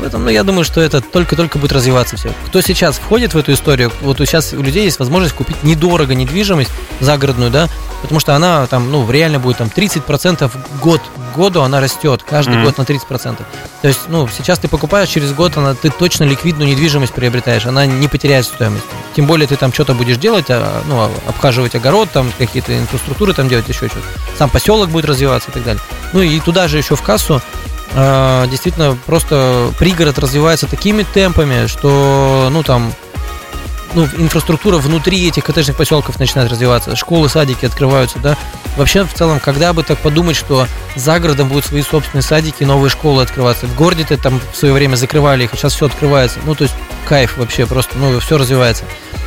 Поэтому, 0.00 0.24
ну, 0.24 0.30
я 0.30 0.42
думаю, 0.42 0.64
что 0.64 0.80
это 0.80 1.00
только-только 1.00 1.58
будет 1.58 1.72
развиваться 1.72 2.16
все. 2.16 2.32
Кто 2.46 2.60
сейчас 2.60 2.96
входит 2.96 3.34
в 3.34 3.38
эту 3.38 3.52
историю, 3.52 3.92
вот 4.00 4.18
сейчас 4.18 4.52
у 4.52 4.62
людей 4.62 4.84
есть 4.84 4.98
возможность 4.98 5.34
купить 5.34 5.62
недорого 5.62 6.14
недвижимость 6.14 6.70
загородную, 7.00 7.50
да, 7.50 7.68
потому 8.00 8.20
что 8.20 8.34
она 8.34 8.66
там, 8.66 8.90
ну, 8.90 9.08
реально 9.10 9.38
будет 9.38 9.58
там 9.58 9.68
30% 9.74 10.50
год 10.80 11.00
к 11.32 11.36
году 11.36 11.60
она 11.62 11.80
растет, 11.80 12.22
каждый 12.28 12.56
Мгм. 12.56 12.64
год 12.64 12.78
на 12.78 12.84
30%. 12.84 13.46
То 13.80 13.88
есть, 13.88 14.00
ну, 14.08 14.28
сейчас 14.28 14.58
ты 14.58 14.68
покупаешь, 14.68 15.08
через 15.08 15.32
год 15.32 15.56
она, 15.56 15.74
ты 15.74 15.90
точно 15.90 16.24
ликвидную 16.24 16.68
недвижимость 16.70 17.12
приобретаешь, 17.14 17.66
она 17.66 17.86
не 17.86 18.08
потеряет 18.08 18.44
стоимость. 18.46 18.84
Тем 19.14 19.26
более 19.26 19.46
ты 19.46 19.56
там 19.56 19.72
что-то 19.72 19.94
будешь 19.94 20.16
делать, 20.16 20.46
а, 20.48 20.82
ну, 20.88 21.02
обхаживать 21.28 21.74
огород, 21.74 22.10
там 22.12 22.30
какие-то 22.38 22.76
инфраструктуры 22.76 23.34
там 23.34 23.48
делать, 23.48 23.68
еще 23.68 23.88
что-то. 23.88 24.06
Сам 24.38 24.50
поселок 24.50 24.88
будет 24.90 25.04
развиваться 25.04 25.50
и 25.50 25.54
так 25.54 25.64
далее. 25.64 25.82
Ну 26.12 26.20
и 26.20 26.40
туда 26.40 26.68
же 26.68 26.78
еще 26.78 26.96
в 26.96 27.02
кассу 27.02 27.40
а, 27.94 28.46
действительно 28.46 28.96
просто 29.06 29.70
пригород 29.78 30.18
развивается 30.18 30.66
такими 30.66 31.02
темпами, 31.02 31.66
что, 31.66 32.48
ну, 32.50 32.62
там, 32.62 32.92
ну, 33.94 34.08
инфраструктура 34.16 34.78
внутри 34.78 35.28
этих 35.28 35.44
коттеджных 35.44 35.76
поселков 35.76 36.18
начинает 36.18 36.50
развиваться, 36.50 36.96
школы, 36.96 37.28
садики 37.28 37.66
открываются, 37.66 38.18
да. 38.18 38.36
Вообще, 38.76 39.04
в 39.04 39.12
целом, 39.12 39.38
когда 39.38 39.72
бы 39.72 39.82
так 39.82 39.98
подумать, 39.98 40.36
что 40.36 40.66
за 40.96 41.18
городом 41.20 41.48
будут 41.48 41.66
свои 41.66 41.82
собственные 41.82 42.22
садики, 42.22 42.64
новые 42.64 42.90
школы 42.90 43.22
открываться. 43.22 43.66
В 43.66 43.74
городе-то 43.76 44.16
там 44.16 44.40
в 44.52 44.56
свое 44.56 44.72
время 44.72 44.96
закрывали 44.96 45.44
их, 45.44 45.52
а 45.52 45.56
сейчас 45.56 45.74
все 45.74 45.86
открывается. 45.86 46.38
Ну, 46.46 46.54
то 46.54 46.64
есть, 46.64 46.74
кайф 47.06 47.36
вообще, 47.36 47.66
просто, 47.66 47.98
ну, 47.98 48.18
все 48.20 48.38
развивается. 48.38 48.84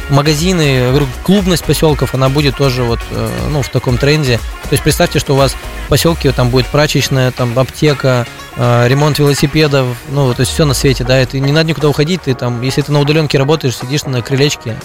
Магазины, 0.10 0.92
клубность 1.24 1.64
поселков, 1.64 2.14
она 2.14 2.30
будет 2.30 2.58
тоже 2.58 2.84
вот, 2.84 3.00
э, 3.12 3.30
ну, 3.50 3.62
в 3.62 3.70
таком 3.70 3.98
тренде. 3.98 4.38
То 4.64 4.70
есть, 4.72 4.84
представьте, 4.84 5.20
что 5.20 5.34
у 5.34 5.38
вас 5.38 5.56
в 5.86 5.90
поселке 5.90 6.32
там 6.32 6.50
будет 6.50 6.68
прачечная, 6.68 7.32
там, 7.32 7.58
аптека, 7.58 8.26
э, 8.58 8.88
ремонт 8.88 9.20
велосипедов, 9.20 9.88
ну, 10.10 10.34
то 10.34 10.42
есть 10.42 10.52
все 10.54 10.66
на 10.66 10.74
свете, 10.74 11.04
да, 11.04 11.18
это 11.18 11.40
не 11.40 11.52
надо 11.52 11.70
никуда 11.70 11.90
уходить, 11.90 12.24
ты 12.24 12.34
там, 12.34 12.62
если 12.62 12.82
ты 12.82 12.92
на 12.92 13.00
удаленке 13.00 13.38
работаешь, 13.38 13.76
сидишь 13.78 14.04
на 14.04 14.22
крылечке, 14.22 14.78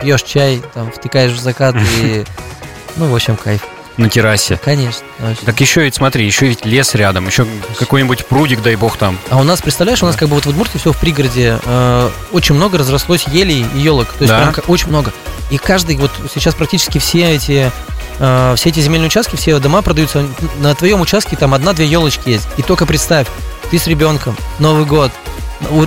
пьешь 0.00 0.22
чай, 0.22 0.62
там, 0.74 0.90
втыкаешь 0.92 1.32
в 1.32 1.40
закат 1.40 1.74
и, 2.00 2.24
ну, 2.96 3.06
в 3.06 3.14
общем, 3.14 3.36
кайф. 3.36 3.62
На 3.98 4.08
террасе. 4.08 4.58
Конечно. 4.64 5.04
очень. 5.22 5.44
Так 5.44 5.60
еще 5.60 5.82
ведь, 5.82 5.94
смотри, 5.94 6.24
еще 6.24 6.46
ведь 6.46 6.64
лес 6.64 6.94
рядом, 6.94 7.26
еще 7.26 7.46
какой-нибудь 7.78 8.24
прудик, 8.24 8.62
дай 8.62 8.74
бог 8.74 8.96
там. 8.96 9.18
А 9.28 9.36
у 9.38 9.42
нас, 9.42 9.60
представляешь, 9.60 10.02
у 10.02 10.06
нас 10.06 10.16
как 10.16 10.30
бы 10.30 10.34
вот 10.36 10.46
в 10.46 10.48
Удмуртии 10.48 10.78
все 10.78 10.92
в 10.92 10.98
пригороде 10.98 11.58
э, 11.62 12.10
очень 12.32 12.54
много 12.54 12.78
разрослось 12.78 13.26
елей 13.28 13.66
и 13.74 13.78
елок. 13.80 14.06
То 14.08 14.22
есть 14.24 14.28
Да. 14.28 14.50
прям 14.50 14.64
очень 14.68 14.88
много. 14.88 15.12
И 15.50 15.58
каждый, 15.58 15.96
вот 15.96 16.10
сейчас 16.32 16.54
практически 16.54 16.96
все 16.96 17.34
эти 17.34 17.70
э, 18.18 18.54
все 18.56 18.68
эти 18.70 18.80
земельные 18.80 19.06
участки, 19.08 19.36
все 19.36 19.58
дома 19.58 19.82
продаются. 19.82 20.26
На 20.60 20.74
твоем 20.74 21.00
участке 21.00 21.36
там 21.36 21.54
одна-две 21.54 21.86
елочки 21.86 22.30
есть. 22.30 22.46
И 22.56 22.62
только 22.62 22.86
представь, 22.86 23.26
ты 23.70 23.78
с 23.78 23.86
ребенком, 23.86 24.36
Новый 24.58 24.84
год, 24.84 25.10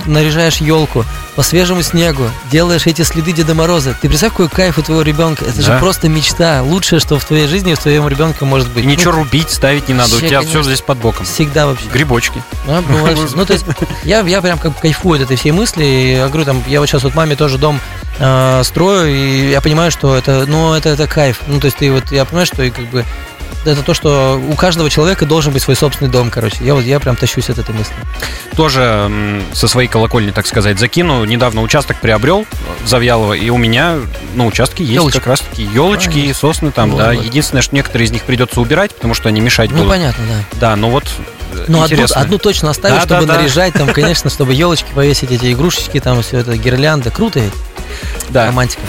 наряжаешь 0.06 0.56
елку 0.56 1.04
по 1.34 1.42
свежему 1.42 1.82
снегу, 1.82 2.24
делаешь 2.50 2.86
эти 2.86 3.02
следы 3.02 3.32
Деда 3.32 3.54
Мороза. 3.54 3.94
Ты 4.00 4.08
представь, 4.08 4.30
какой 4.32 4.48
кайф 4.48 4.78
у 4.78 4.82
твоего 4.82 5.02
ребенка. 5.02 5.44
Это 5.44 5.56
Да. 5.58 5.62
же 5.62 5.78
просто 5.78 6.08
мечта. 6.08 6.62
Лучшее, 6.62 6.98
что 6.98 7.18
в 7.18 7.24
твоей 7.26 7.46
жизни 7.46 7.74
у 7.74 7.76
твоего 7.76 8.08
ребенка 8.08 8.46
может 8.46 8.70
быть. 8.70 8.84
И 8.84 8.86
ничего 8.86 9.12
рубить, 9.12 9.50
ставить 9.50 9.88
не 9.88 9.94
надо, 9.94 10.10
у 10.10 10.12
вообще, 10.14 10.28
тебя 10.28 10.40
все 10.40 10.48
конечно. 10.52 10.72
здесь 10.72 10.80
под 10.80 10.98
боком. 10.98 11.26
Ну, 11.26 11.32
всегда 11.32 11.66
вообще. 11.66 11.88
Грибочки. 11.92 12.42
А. 12.66 12.82
Ну, 13.34 13.44
то 13.44 13.52
есть, 13.52 13.66
я, 14.02 14.20
я 14.20 14.40
прям 14.40 14.58
как 14.58 14.78
кайфую 14.80 15.16
от 15.16 15.24
этой 15.26 15.36
всей 15.36 15.52
мысли. 15.52 15.84
И 15.84 16.12
Я 16.12 16.28
говорю, 16.28 16.46
там, 16.46 16.62
я 16.66 16.80
вот 16.80 16.86
сейчас 16.86 17.02
вот 17.02 17.14
маме 17.14 17.36
тоже 17.36 17.58
дом 17.58 17.78
э, 18.18 18.62
строю, 18.64 19.06
и 19.08 19.50
я 19.50 19.60
понимаю, 19.60 19.90
что 19.90 20.16
это, 20.16 20.44
ну, 20.46 20.74
это, 20.74 20.90
это 20.90 21.06
кайф. 21.06 21.40
Ну, 21.46 21.60
то 21.60 21.66
есть 21.66 21.76
ты 21.78 21.90
вот, 21.90 22.10
я 22.12 22.24
понимаю, 22.24 22.46
что 22.46 22.62
и 22.62 22.70
как 22.70 22.86
бы 22.90 23.04
это 23.64 23.82
то, 23.82 23.94
что 23.94 24.40
у 24.48 24.54
каждого 24.54 24.88
человека 24.88 25.26
должен 25.26 25.52
быть 25.52 25.60
свой 25.62 25.74
собственный 25.74 26.08
дом, 26.10 26.30
короче. 26.30 26.58
Я 26.60 26.74
вот 26.76 26.84
я 26.84 27.00
прям 27.00 27.16
тащусь 27.16 27.50
от 27.50 27.58
этой 27.58 27.74
мысли. 27.74 27.94
Тоже 28.54 29.10
со 29.52 29.66
своей 29.66 29.88
колокольни, 29.88 30.30
так 30.30 30.46
сказать, 30.46 30.78
закину. 30.78 31.24
Недавно 31.24 31.62
участок 31.62 32.00
приобрел 32.00 32.46
в 32.84 32.88
Завьялово, 32.88 33.32
и 33.34 33.50
у 33.50 33.56
меня 33.58 33.96
на 34.34 34.46
участке 34.46 34.84
есть 34.84 34.94
Ёлочки. 34.94 35.18
как 35.18 35.26
раз 35.26 35.40
таки 35.40 35.64
елочки 35.64 36.10
Конечно. 36.12 36.34
сосны 36.34 36.70
там, 36.70 36.90
Вот, 36.92 36.98
да. 36.98 37.12
вот. 37.12 37.24
Единственное, 37.24 37.60
что 37.62 37.74
некоторые 37.74 38.06
из 38.06 38.12
них 38.12 38.22
придется 38.22 38.60
убирать, 38.60 38.94
потому 38.94 39.14
что 39.14 39.28
они 39.28 39.40
мешать 39.40 39.70
Ну, 39.70 39.78
будут. 39.78 39.90
понятно, 39.90 40.24
да. 40.28 40.58
Да, 40.70 40.76
ну 40.76 40.90
вот 40.90 41.04
э, 41.52 41.64
Ну, 41.66 41.82
одну, 41.82 41.86
интересно. 41.86 42.20
одну 42.20 42.38
точно 42.38 42.70
оставишь, 42.70 43.02
Да, 43.02 43.06
да, 43.08 43.16
чтобы 43.16 43.26
да. 43.32 43.38
наряжать, 43.40 43.74
там, 43.74 43.88
конечно, 43.92 44.30
чтобы 44.30 44.54
елочки 44.54 44.86
повесить, 44.94 45.32
эти 45.32 45.52
игрушечки, 45.52 45.98
там, 45.98 46.22
все 46.22 46.38
это, 46.38 46.56
гирлянда. 46.56 47.10
Круто 47.10 47.40
ведь? 47.40 47.52
Да. 48.30 48.46
Романтика. 48.46 48.82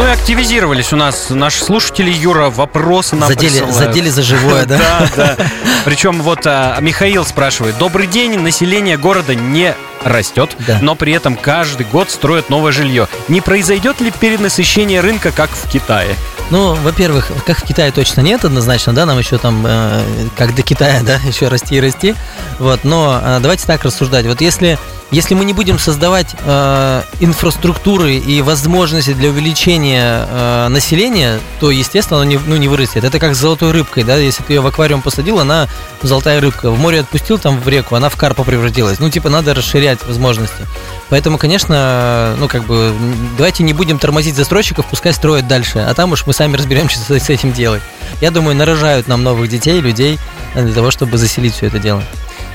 Ну 0.00 0.06
и 0.06 0.08
активизировались 0.08 0.94
у 0.94 0.96
нас 0.96 1.28
наши 1.28 1.62
слушатели, 1.62 2.10
Юра, 2.10 2.48
вопросы 2.48 3.16
нам 3.16 3.28
Задели, 3.28 3.50
присылают. 3.50 3.76
задели 3.76 4.08
за 4.08 4.22
живое, 4.22 4.64
да? 4.64 4.78
Да, 5.14 5.36
да. 5.36 5.46
Причем 5.84 6.22
вот 6.22 6.46
а, 6.46 6.78
Михаил 6.80 7.26
спрашивает. 7.26 7.76
Добрый 7.76 8.06
день, 8.06 8.38
население 8.38 8.96
города 8.96 9.34
не 9.34 9.74
растет, 10.02 10.56
Да. 10.66 10.78
но 10.80 10.94
при 10.94 11.12
этом 11.12 11.36
каждый 11.36 11.84
год 11.84 12.10
строят 12.10 12.48
новое 12.48 12.72
жилье. 12.72 13.08
Не 13.28 13.42
произойдет 13.42 14.00
ли 14.00 14.10
перенасыщение 14.10 15.02
рынка, 15.02 15.32
как 15.32 15.50
в 15.50 15.68
Китае? 15.68 16.16
Ну, 16.48 16.74
во-первых, 16.76 17.30
как 17.44 17.58
в 17.58 17.64
Китае 17.64 17.92
точно 17.92 18.22
нет 18.22 18.44
однозначно, 18.44 18.94
да, 18.94 19.04
нам 19.04 19.18
еще 19.18 19.36
там, 19.36 19.64
э, 19.66 20.02
как 20.34 20.54
до 20.54 20.62
Китая, 20.62 21.02
да, 21.04 21.16
еще 21.26 21.48
расти 21.48 21.76
и 21.76 21.80
расти. 21.80 22.14
Вот, 22.58 22.84
но 22.84 23.20
э, 23.22 23.38
давайте 23.40 23.66
так 23.66 23.84
рассуждать. 23.84 24.24
Вот 24.26 24.40
если, 24.40 24.78
если 25.10 25.34
мы 25.34 25.44
не 25.44 25.52
будем 25.52 25.78
создавать 25.78 26.34
э, 26.44 27.02
инфраструктуры 27.20 28.16
и 28.16 28.42
возможности 28.42 29.12
для 29.12 29.28
увеличения 29.28 29.89
э, 29.98 30.68
населения, 30.68 31.40
то, 31.58 31.70
естественно, 31.70 32.20
оно 32.20 32.30
не, 32.30 32.38
ну, 32.38 32.56
не 32.56 32.68
вырастет. 32.68 33.04
Это 33.04 33.18
как 33.18 33.34
с 33.34 33.38
золотой 33.38 33.72
рыбкой, 33.72 34.04
да, 34.04 34.16
если 34.16 34.42
ты 34.42 34.54
ее 34.54 34.60
в 34.60 34.66
аквариум 34.66 35.02
посадил, 35.02 35.40
она 35.40 35.68
золотая 36.02 36.40
рыбка. 36.40 36.70
В 36.70 36.78
море 36.78 37.00
отпустил 37.00 37.38
там 37.38 37.58
в 37.58 37.68
реку, 37.68 37.94
она 37.94 38.08
в 38.08 38.16
карпа 38.16 38.44
превратилась. 38.44 38.98
Ну, 39.00 39.10
типа, 39.10 39.28
надо 39.28 39.54
расширять 39.54 40.04
возможности. 40.06 40.66
Поэтому, 41.08 41.38
конечно, 41.38 42.36
ну, 42.38 42.48
как 42.48 42.64
бы, 42.64 42.94
давайте 43.36 43.62
не 43.62 43.72
будем 43.72 43.98
тормозить 43.98 44.36
застройщиков, 44.36 44.86
пускай 44.86 45.12
строят 45.12 45.48
дальше, 45.48 45.78
а 45.78 45.92
там 45.94 46.12
уж 46.12 46.26
мы 46.26 46.32
сами 46.32 46.56
разберемся, 46.56 47.02
что 47.02 47.18
с 47.18 47.30
этим 47.30 47.52
делать. 47.52 47.82
Я 48.20 48.30
думаю, 48.30 48.56
нарожают 48.56 49.08
нам 49.08 49.22
новых 49.22 49.48
детей, 49.48 49.80
людей 49.80 50.18
э, 50.54 50.62
для 50.62 50.74
того, 50.74 50.90
чтобы 50.90 51.18
заселить 51.18 51.54
все 51.54 51.66
это 51.66 51.78
дело. 51.78 52.02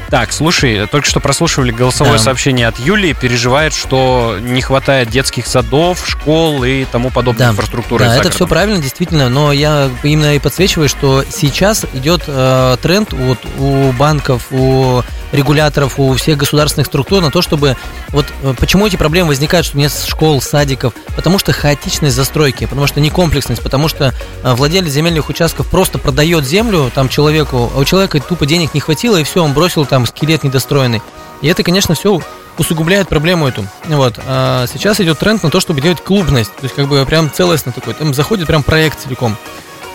Так, 0.09 0.31
слушай, 0.31 0.87
только 0.87 1.07
что 1.07 1.19
прослушивали 1.19 1.71
голосовое 1.71 2.17
Да. 2.17 2.23
сообщение 2.23 2.67
от 2.67 2.79
Юлии, 2.79 3.13
переживает, 3.13 3.73
что 3.73 4.37
не 4.39 4.61
хватает 4.61 5.09
детских 5.09 5.47
садов, 5.47 6.03
школ 6.07 6.63
и 6.63 6.85
тому 6.85 7.09
подобной 7.09 7.45
Да. 7.47 7.51
инфраструктуры. 7.51 8.05
Да, 8.05 8.15
это 8.15 8.29
все 8.29 8.45
правильно, 8.47 8.81
действительно, 8.81 9.29
но 9.29 9.51
я 9.51 9.89
именно 10.03 10.35
и 10.35 10.39
подсвечиваю, 10.39 10.89
что 10.89 11.23
сейчас 11.29 11.85
идет 11.93 12.23
э, 12.27 12.77
тренд 12.81 13.13
вот 13.13 13.39
у 13.57 13.91
банков, 13.93 14.47
у 14.51 15.01
регуляторов, 15.31 15.99
у 15.99 16.13
всех 16.13 16.37
государственных 16.37 16.87
структур 16.87 17.21
на 17.21 17.31
то, 17.31 17.41
чтобы 17.41 17.75
вот 18.09 18.25
э, 18.43 18.53
почему 18.59 18.85
эти 18.87 18.95
проблемы 18.95 19.29
возникают, 19.29 19.65
что 19.65 19.77
нет 19.77 19.91
школ, 20.07 20.39
садиков, 20.41 20.93
потому 21.15 21.39
что 21.39 21.51
хаотичность 21.51 22.15
застройки, 22.15 22.65
потому 22.65 22.87
что 22.87 22.99
некомплексность, 22.99 23.61
потому 23.61 23.87
что 23.87 24.13
э, 24.43 24.53
владелец 24.53 24.91
земельных 24.91 25.29
участков 25.29 25.67
просто 25.67 25.97
продает 25.97 26.45
землю 26.45 26.91
там 26.93 27.09
человеку, 27.09 27.71
а 27.75 27.79
у 27.79 27.85
человека 27.85 28.19
тупо 28.21 28.45
денег 28.45 28.73
не 28.73 28.79
хватило 28.79 29.17
и 29.17 29.23
все, 29.23 29.43
он 29.43 29.53
бросил 29.53 29.85
там 29.85 29.94
скелет 30.05 30.43
недостроенный. 30.43 31.01
И 31.41 31.47
это, 31.47 31.63
конечно, 31.63 31.95
все 31.95 32.21
усугубляет 32.57 33.07
проблему 33.07 33.47
эту. 33.47 33.65
Вот. 33.85 34.19
А 34.25 34.65
сейчас 34.67 34.99
идет 34.99 35.19
тренд 35.19 35.43
на 35.43 35.49
то, 35.49 35.59
чтобы 35.59 35.81
делать 35.81 36.01
клубность. 36.01 36.53
То 36.55 36.63
есть, 36.63 36.75
как 36.75 36.87
бы 36.87 37.05
прям 37.05 37.31
целостно 37.31 37.71
такой. 37.71 37.93
Там 37.93 38.13
заходит 38.13 38.47
прям 38.47 38.63
проект 38.63 39.01
целиком. 39.01 39.37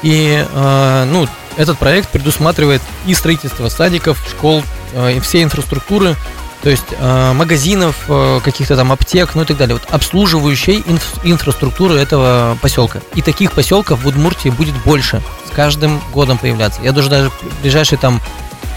И, 0.02 0.46
э, 0.50 1.04
ну, 1.10 1.26
этот 1.56 1.78
проект 1.78 2.08
предусматривает 2.08 2.80
и 3.06 3.14
строительство 3.14 3.68
садиков, 3.68 4.18
школ, 4.28 4.62
э, 4.94 5.16
и 5.16 5.20
всей 5.20 5.44
инфраструктуры, 5.44 6.16
то 6.62 6.68
есть 6.68 6.84
э, 6.90 7.32
магазинов, 7.32 7.96
э, 8.08 8.40
каких-то 8.44 8.76
там 8.76 8.92
аптек, 8.92 9.34
ну 9.34 9.42
и 9.42 9.44
так 9.44 9.56
далее. 9.56 9.76
Вот 9.76 9.88
обслуживающей 9.90 10.80
инф- 10.80 11.20
инфраструктуры 11.24 11.96
этого 11.96 12.58
поселка. 12.60 13.00
И 13.14 13.22
таких 13.22 13.52
поселков 13.52 14.02
в 14.02 14.06
Удмуртии 14.06 14.50
будет 14.50 14.74
больше 14.84 15.22
с 15.50 15.54
каждым 15.54 16.00
годом 16.12 16.36
появляться. 16.38 16.82
Я 16.82 16.92
даже 16.92 17.08
даже 17.08 17.30
в 17.30 17.62
ближайшие 17.62 17.98
там 17.98 18.20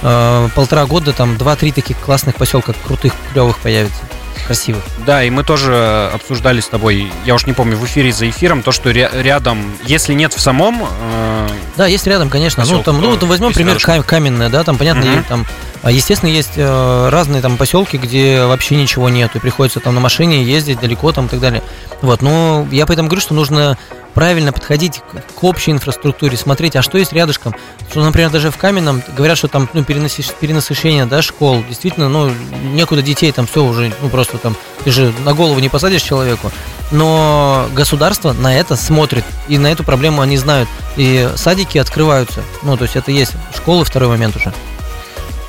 э, 0.03 0.49
полтора 0.55 0.85
года 0.85 1.13
там 1.13 1.37
два-три 1.37 1.71
таких 1.71 1.97
классных 1.99 2.35
поселка 2.35 2.73
крутых, 2.85 3.13
клевых 3.31 3.57
появится. 3.59 4.01
Красивых. 4.47 4.83
Да, 5.05 5.23
и 5.23 5.29
мы 5.29 5.43
тоже 5.43 6.09
обсуждали 6.13 6.59
с 6.59 6.67
тобой, 6.67 7.09
я 7.23 7.33
уж 7.35 7.45
не 7.45 7.53
помню, 7.53 7.77
в 7.77 7.85
эфире 7.85 8.11
за 8.11 8.29
эфиром, 8.29 8.61
то, 8.61 8.71
что 8.73 8.89
ря- 8.91 9.09
рядом, 9.21 9.63
если 9.85 10.13
нет 10.13 10.33
в 10.33 10.39
самом, 10.41 10.83
э, 10.83 11.47
Да, 11.77 11.87
есть 11.87 12.05
рядом, 12.07 12.29
конечно. 12.29 12.61
Ну, 12.63 12.67
Поселок, 12.67 12.85
там, 12.85 12.99
ну, 12.99 13.11
вот 13.11 13.23
возьмем 13.23 13.53
пример. 13.53 13.77
Кам- 13.77 14.03
Каменное, 14.03 14.49
да, 14.49 14.63
там, 14.63 14.77
понятно, 14.77 15.03
и 15.03 15.23
там, 15.29 15.45
а, 15.81 15.91
естественно, 15.91 16.29
есть 16.29 16.53
э, 16.57 17.09
разные 17.09 17.41
там 17.41 17.55
поселки, 17.57 17.97
где 17.97 18.43
вообще 18.45 18.75
ничего 18.75 19.07
нет, 19.07 19.33
и 19.35 19.39
приходится 19.39 19.79
там 19.79 19.95
на 19.95 20.01
машине 20.01 20.43
ездить 20.43 20.79
далеко 20.81 21.11
там 21.13 21.27
и 21.27 21.29
так 21.29 21.39
далее. 21.39 21.63
Вот, 22.01 22.21
но 22.21 22.67
я 22.71 22.85
поэтому 22.85 23.07
говорю, 23.07 23.21
что 23.21 23.33
нужно 23.33 23.77
правильно 24.13 24.51
подходить 24.51 24.99
к, 24.99 25.39
к 25.39 25.43
общей 25.43 25.71
инфраструктуре, 25.71 26.37
смотреть, 26.37 26.75
а 26.75 26.81
что 26.81 26.97
есть 26.97 27.13
рядышком. 27.13 27.55
Что, 27.89 28.03
например, 28.03 28.29
даже 28.29 28.51
в 28.51 28.57
Каменном 28.57 29.01
говорят, 29.15 29.37
что 29.37 29.47
там 29.47 29.67
ну, 29.73 29.81
перенасыщ- 29.81 30.33
перенасыщение 30.39 31.05
да, 31.05 31.21
школ, 31.21 31.63
действительно, 31.67 32.09
ну, 32.09 32.31
некуда 32.73 33.01
детей, 33.01 33.31
там 33.31 33.47
все 33.47 33.63
уже, 33.63 33.93
ну, 34.01 34.09
просто 34.09 34.37
там, 34.37 34.55
ты 34.83 34.91
же 34.91 35.13
на 35.25 35.33
голову 35.33 35.59
не 35.59 35.69
посадишь 35.69 36.01
человеку. 36.03 36.51
Но 36.91 37.67
государство 37.73 38.33
на 38.33 38.55
это 38.55 38.75
смотрит, 38.75 39.25
и 39.47 39.57
на 39.57 39.67
эту 39.71 39.83
проблему 39.83 40.21
они 40.21 40.37
знают. 40.37 40.69
И 40.95 41.29
садики 41.35 41.77
открываются. 41.79 42.43
Ну, 42.61 42.77
то 42.77 42.83
есть 42.83 42.95
это 42.95 43.11
есть 43.11 43.31
школы, 43.55 43.83
второй 43.83 44.09
момент 44.09 44.35
уже. 44.35 44.53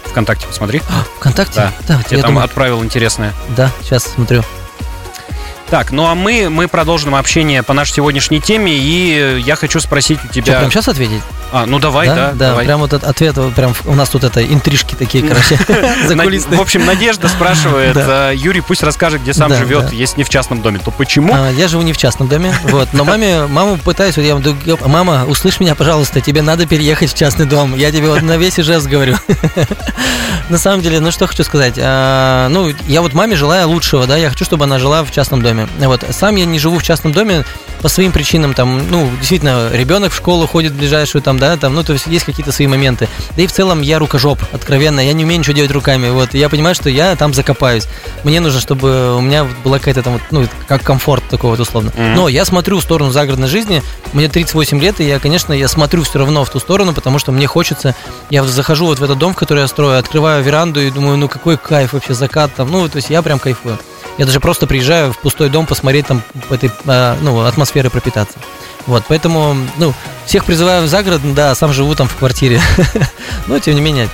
ВКонтакте 0.05 0.46
посмотри. 0.46 0.81
ВКонтакте? 1.18 1.55
Да, 1.57 1.72
да 1.88 2.03
Тебе 2.05 2.16
я 2.18 2.22
там 2.22 2.31
думаю, 2.31 2.44
отправил 2.44 2.83
интересное. 2.85 3.35
да, 3.57 3.70
сейчас 3.83 4.05
смотрю. 4.05 4.42
Так, 5.74 5.90
ну 5.90 6.06
а 6.06 6.14
мы, 6.14 6.50
мы 6.50 6.68
продолжим 6.68 7.16
общение 7.16 7.64
по 7.64 7.72
нашей 7.72 7.94
сегодняшней 7.94 8.40
теме, 8.40 8.78
и 8.78 9.40
я 9.44 9.56
хочу 9.56 9.80
спросить 9.80 10.20
у 10.24 10.28
Что, 10.28 10.40
тебя... 10.40 10.58
прям 10.60 10.70
сейчас 10.70 10.87
ответить? 10.87 11.20
А, 11.57 11.67
ну 11.67 11.79
давай, 11.79 12.09
да, 12.09 12.33
да, 12.33 12.49
давай. 12.49 12.64
прям 12.64 12.81
вот 12.81 12.93
этот 12.93 13.09
ответ, 13.09 13.37
прям 13.55 13.73
у 13.85 13.95
нас 13.95 14.09
тут 14.09 14.25
это 14.25 14.45
интрижки 14.45 14.97
такие, 14.97 15.23
короче, 15.29 15.57
закулисные. 16.09 16.59
В 16.59 16.61
общем, 16.61 16.85
Надежда 16.85 17.29
спрашивает, 17.29 17.95
Да. 17.95 18.33
э, 18.33 18.35
Юрий 18.37 18.61
пусть 18.61 18.83
расскажет, 18.83 19.23
где 19.23 19.33
сам 19.33 19.51
Да, 19.51 19.57
живет, 19.57 19.87
да. 19.90 19.90
если 19.95 20.17
не 20.19 20.25
в 20.25 20.29
частном 20.29 20.62
доме, 20.62 20.81
то 20.85 20.90
почему? 20.90 21.33
А, 21.33 21.51
Я 21.53 21.69
живу 21.69 21.83
не 21.85 21.93
в 21.93 21.97
частном 21.97 22.27
доме, 22.27 22.53
вот, 22.64 22.88
но 22.93 23.05
маме, 23.05 23.47
маму 23.47 23.79
пытаюсь, 23.79 24.17
вот 24.17 24.23
я 24.25 24.35
говорю, 24.35 24.79
мама, 24.88 25.27
услышь 25.29 25.61
меня, 25.61 25.77
пожалуйста, 25.77 26.21
тебе 26.21 26.43
надо 26.43 26.67
переехать 26.67 27.12
в 27.12 27.17
частный 27.17 27.47
дом, 27.47 27.77
я 27.77 27.93
тебе 27.93 28.09
вот 28.09 28.23
на 28.23 28.37
весь 28.37 28.57
жест 28.57 28.88
говорю. 28.88 29.14
На 30.51 30.59
самом 30.59 30.83
деле, 30.83 31.01
ну 31.01 31.11
что 31.11 31.27
хочу 31.27 31.43
сказать, 31.45 31.75
а, 31.79 32.49
ну 32.49 32.71
я 32.87 33.01
вот 33.01 33.14
маме 33.14 33.35
желаю 33.37 33.69
лучшего, 33.69 34.07
да, 34.07 34.17
я 34.17 34.29
хочу, 34.31 34.45
чтобы 34.45 34.64
она 34.64 34.79
жила 34.79 35.03
в 35.05 35.11
частном 35.11 35.40
доме. 35.40 35.69
Вот, 35.79 36.05
сам 36.11 36.37
я 36.37 36.45
не 36.45 36.59
живу 36.59 36.79
в 36.79 36.83
частном 36.83 37.12
доме 37.12 37.45
по 37.85 37.90
своим 37.90 38.12
причинам, 38.12 38.55
там, 38.55 38.90
ну, 38.90 39.11
действительно, 39.18 39.68
ребенок 39.70 40.11
в 40.11 40.16
школу 40.16 40.47
ходит 40.47 40.73
в 40.73 40.79
ближайшую, 40.79 41.20
там, 41.20 41.38
да, 41.38 41.55
там, 41.59 41.75
ну, 41.75 41.85
то 41.85 41.92
есть 41.92 42.07
есть 42.07 42.25
какие-то 42.25 42.51
свои 42.51 42.66
моменты. 42.66 43.11
Да 43.37 43.42
и 43.42 43.47
в 43.47 43.53
целом 43.53 43.83
я 43.83 43.99
рукожоп, 43.99 44.38
откровенно, 44.53 45.01
я 45.01 45.12
не 45.12 45.23
умею 45.23 45.40
ничего 45.40 45.55
делать 45.55 45.70
руками, 45.70 46.09
вот, 46.09 46.35
и 46.35 46.38
я 46.38 46.49
понимаю, 46.49 46.75
что 46.75 46.88
я 46.88 47.14
там 47.14 47.35
закопаюсь. 47.35 47.87
Мне 48.23 48.40
нужно, 48.40 48.59
чтобы 48.59 49.18
у 49.18 49.20
меня 49.20 49.47
была 49.62 49.81
какая-то 49.81 50.03
там, 50.03 50.14
вот, 50.14 50.23
ну, 50.31 50.49
как 50.66 50.83
комфорт 50.83 51.25
такой 51.29 51.51
вот 51.51 51.61
условно. 51.61 51.92
Мгм. 51.94 52.14
Но 52.14 52.29
я 52.29 52.47
смотрю 52.47 52.79
в 52.79 52.83
сторону 52.83 53.11
загородной 53.11 53.49
жизни, 53.49 53.83
мне 54.14 54.31
38 54.31 54.81
лет, 54.81 55.01
и 55.01 55.05
я, 55.05 55.18
конечно, 55.18 55.53
я 55.53 55.68
смотрю 55.68 56.05
все 56.05 56.20
равно 56.20 56.42
в 56.47 56.49
ту 56.49 56.61
сторону, 56.61 56.94
потому 56.94 57.18
что 57.18 57.33
мне 57.33 57.47
хочется, 57.47 57.94
я 58.31 58.44
захожу 58.44 58.87
вот 58.87 58.99
в 58.99 59.05
этот 59.05 59.18
дом, 59.18 59.35
в 59.35 59.37
который 59.37 59.61
я 59.61 59.68
строю, 59.68 59.99
открываю 59.99 60.42
веранду 60.42 60.81
и 60.81 60.90
думаю, 60.90 61.18
ну, 61.18 61.29
какой 61.29 61.59
кайф 61.59 61.92
вообще, 61.92 62.14
закат 62.14 62.55
там, 62.55 62.70
ну, 62.70 62.88
то 62.88 62.97
есть 62.97 63.11
я 63.11 63.20
прям 63.20 63.38
кайфую. 63.38 63.79
Я 64.18 64.27
даже 64.27 64.40
просто 64.40 64.66
приезжаю 64.66 65.12
в 65.12 65.18
пустой 65.18 65.50
дом 65.50 65.66
посмотреть 65.66 66.07
там 66.07 66.22
этой, 66.50 66.70
а, 66.87 67.16
ну, 67.20 67.44
атмосферы 67.44 67.90
пропитаться. 67.90 68.38
Вот, 68.87 69.05
поэтому, 69.09 69.57
ну, 69.79 69.94
всех 70.27 70.44
призываю 70.44 70.85
в 70.85 70.88
загород, 70.88 71.20
да, 71.35 71.55
сам 71.55 71.72
живу 71.72 71.94
там 71.94 72.09
в 72.09 72.16
квартире. 72.16 72.61
Но, 73.46 73.59
тем 73.59 73.74
не 73.74 73.81
менее, 73.81 74.09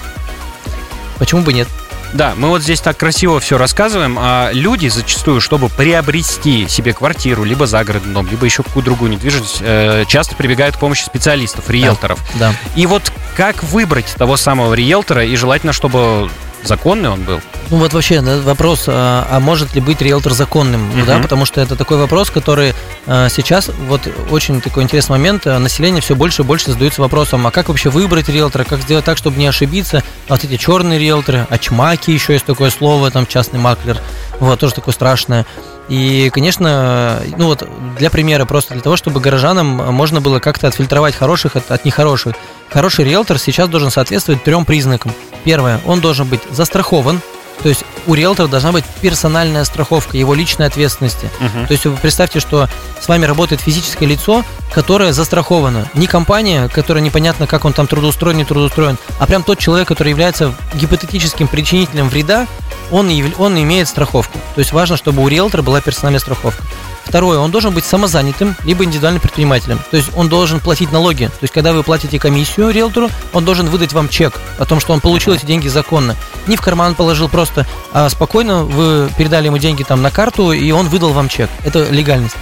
почему 1.18 1.42
бы 1.42 1.52
нет? 1.52 1.68
Да, 2.12 2.34
мы 2.36 2.48
вот 2.48 2.62
здесь 2.62 2.80
так 2.80 2.96
красиво 2.96 3.38
все 3.38 3.56
рассказываем, 3.56 4.16
а 4.18 4.50
люди 4.52 4.88
зачастую, 4.88 5.40
чтобы 5.40 5.68
приобрести 5.68 6.66
себе 6.68 6.92
квартиру, 6.92 7.44
либо 7.44 7.66
загородный 7.66 8.12
дом, 8.12 8.26
либо 8.28 8.44
еще 8.44 8.62
какую-то 8.62 8.86
другую 8.90 9.12
недвижимость, 9.12 9.58
э, 9.60 10.04
часто 10.08 10.34
прибегают 10.34 10.76
к 10.76 10.80
помощи 10.80 11.04
специалистов, 11.04 11.70
риэлторов. 11.70 12.18
Да. 12.34 12.52
И 12.74 12.86
вот 12.86 13.12
как 13.36 13.62
выбрать 13.62 14.12
того 14.16 14.36
самого 14.36 14.74
риэлтора, 14.74 15.24
и 15.24 15.36
желательно, 15.36 15.72
чтобы 15.72 16.28
законный 16.64 17.08
он 17.10 17.22
был? 17.22 17.40
Ну 17.70 17.76
вот 17.76 17.92
вообще 17.92 18.20
вопрос, 18.20 18.84
а, 18.88 19.26
а 19.30 19.40
может 19.40 19.74
ли 19.74 19.80
быть 19.80 20.00
риэлтор 20.02 20.32
законным, 20.32 20.88
Мгм. 20.88 21.06
да, 21.06 21.18
потому 21.18 21.44
что 21.44 21.60
это 21.60 21.76
такой 21.76 21.98
вопрос, 21.98 22.30
который 22.30 22.74
а, 23.06 23.28
сейчас 23.28 23.70
вот 23.88 24.02
очень 24.30 24.60
такой 24.60 24.82
интересный 24.82 25.12
момент, 25.12 25.46
а, 25.46 25.58
население 25.58 26.00
все 26.02 26.14
больше 26.14 26.42
и 26.42 26.44
больше 26.44 26.72
задается 26.72 27.00
вопросом, 27.00 27.46
а 27.46 27.50
как 27.50 27.68
вообще 27.68 27.90
выбрать 27.90 28.28
риэлтора, 28.28 28.64
как 28.64 28.80
сделать 28.82 29.04
так, 29.04 29.16
чтобы 29.18 29.38
не 29.38 29.46
ошибиться, 29.46 30.02
а 30.28 30.32
вот 30.32 30.44
эти 30.44 30.56
черные 30.56 30.98
риэлторы, 30.98 31.46
очмаки 31.48 32.12
еще 32.12 32.32
есть 32.32 32.44
такое 32.44 32.70
слово, 32.70 33.10
там 33.10 33.26
частный 33.26 33.60
маклер, 33.60 33.98
Вот, 34.40 34.58
тоже 34.58 34.74
такое 34.74 34.92
страшное. 34.92 35.46
И, 35.88 36.30
конечно, 36.32 37.20
ну 37.36 37.46
вот 37.46 37.68
для 37.98 38.10
примера, 38.10 38.44
просто 38.46 38.74
для 38.74 38.82
того, 38.82 38.96
чтобы 38.96 39.20
горожанам 39.20 39.66
можно 39.66 40.20
было 40.20 40.38
как-то 40.38 40.68
отфильтровать 40.68 41.14
хороших 41.14 41.56
от, 41.56 41.70
от 41.70 41.84
нехороших. 41.84 42.34
Хороший 42.70 43.04
риэлтор 43.04 43.38
сейчас 43.38 43.68
должен 43.68 43.90
соответствовать 43.90 44.42
трем 44.42 44.64
признакам. 44.64 45.12
Первое, 45.44 45.80
он 45.86 46.00
должен 46.00 46.26
быть 46.26 46.40
застрахован, 46.50 47.20
то 47.62 47.68
есть 47.68 47.84
у 48.06 48.14
риэлтора 48.14 48.48
должна 48.48 48.72
быть 48.72 48.84
персональная 49.00 49.64
страховка 49.64 50.16
его 50.16 50.34
личной 50.34 50.66
ответственности. 50.66 51.30
Uh-huh. 51.40 51.66
То 51.66 51.72
есть 51.72 51.84
вы 51.84 51.96
представьте, 51.96 52.40
что 52.40 52.68
с 53.00 53.08
вами 53.08 53.26
работает 53.26 53.60
физическое 53.60 54.06
лицо, 54.06 54.44
которое 54.72 55.12
застраховано. 55.12 55.88
Не 55.94 56.06
компания, 56.06 56.68
которая 56.68 57.02
непонятно, 57.02 57.46
как 57.46 57.64
он 57.64 57.72
там 57.72 57.86
трудоустроен, 57.86 58.36
не 58.36 58.44
трудоустроен, 58.44 58.98
а 59.18 59.26
прям 59.26 59.42
тот 59.42 59.58
человек, 59.58 59.88
который 59.88 60.10
является 60.10 60.54
гипотетическим 60.74 61.48
причинителем 61.48 62.08
вреда, 62.08 62.46
он, 62.90 63.10
он 63.38 63.62
имеет 63.62 63.88
страховку. 63.88 64.38
То 64.54 64.60
есть 64.60 64.72
важно, 64.72 64.96
чтобы 64.96 65.22
у 65.22 65.28
риэлтора 65.28 65.62
была 65.62 65.80
персональная 65.80 66.20
страховка. 66.20 66.62
Второе, 67.10 67.40
он 67.40 67.50
должен 67.50 67.74
быть 67.74 67.84
самозанятым, 67.84 68.54
либо 68.64 68.84
индивидуальным 68.84 69.20
предпринимателем. 69.20 69.80
То 69.90 69.96
есть 69.96 70.10
он 70.14 70.28
должен 70.28 70.60
платить 70.60 70.92
налоги. 70.92 71.24
То 71.24 71.42
есть 71.42 71.52
когда 71.52 71.72
вы 71.72 71.82
платите 71.82 72.20
комиссию 72.20 72.70
риэлтору, 72.70 73.08
он 73.32 73.44
должен 73.44 73.68
выдать 73.68 73.92
вам 73.92 74.08
чек 74.08 74.40
о 74.58 74.64
том, 74.64 74.78
что 74.78 74.92
он 74.92 75.00
получил 75.00 75.32
эти 75.34 75.44
деньги 75.44 75.66
законно. 75.66 76.14
Не 76.46 76.54
в 76.54 76.60
карман 76.60 76.94
положил 76.94 77.28
просто, 77.28 77.49
а 77.92 78.08
спокойно 78.08 78.64
вы 78.64 79.10
передали 79.16 79.46
ему 79.46 79.58
деньги 79.58 79.82
там 79.82 80.02
на 80.02 80.10
карту, 80.10 80.52
и 80.52 80.70
он 80.70 80.88
выдал 80.88 81.12
вам 81.12 81.28
чек. 81.28 81.50
Это 81.64 81.84
легальность. 81.90 82.36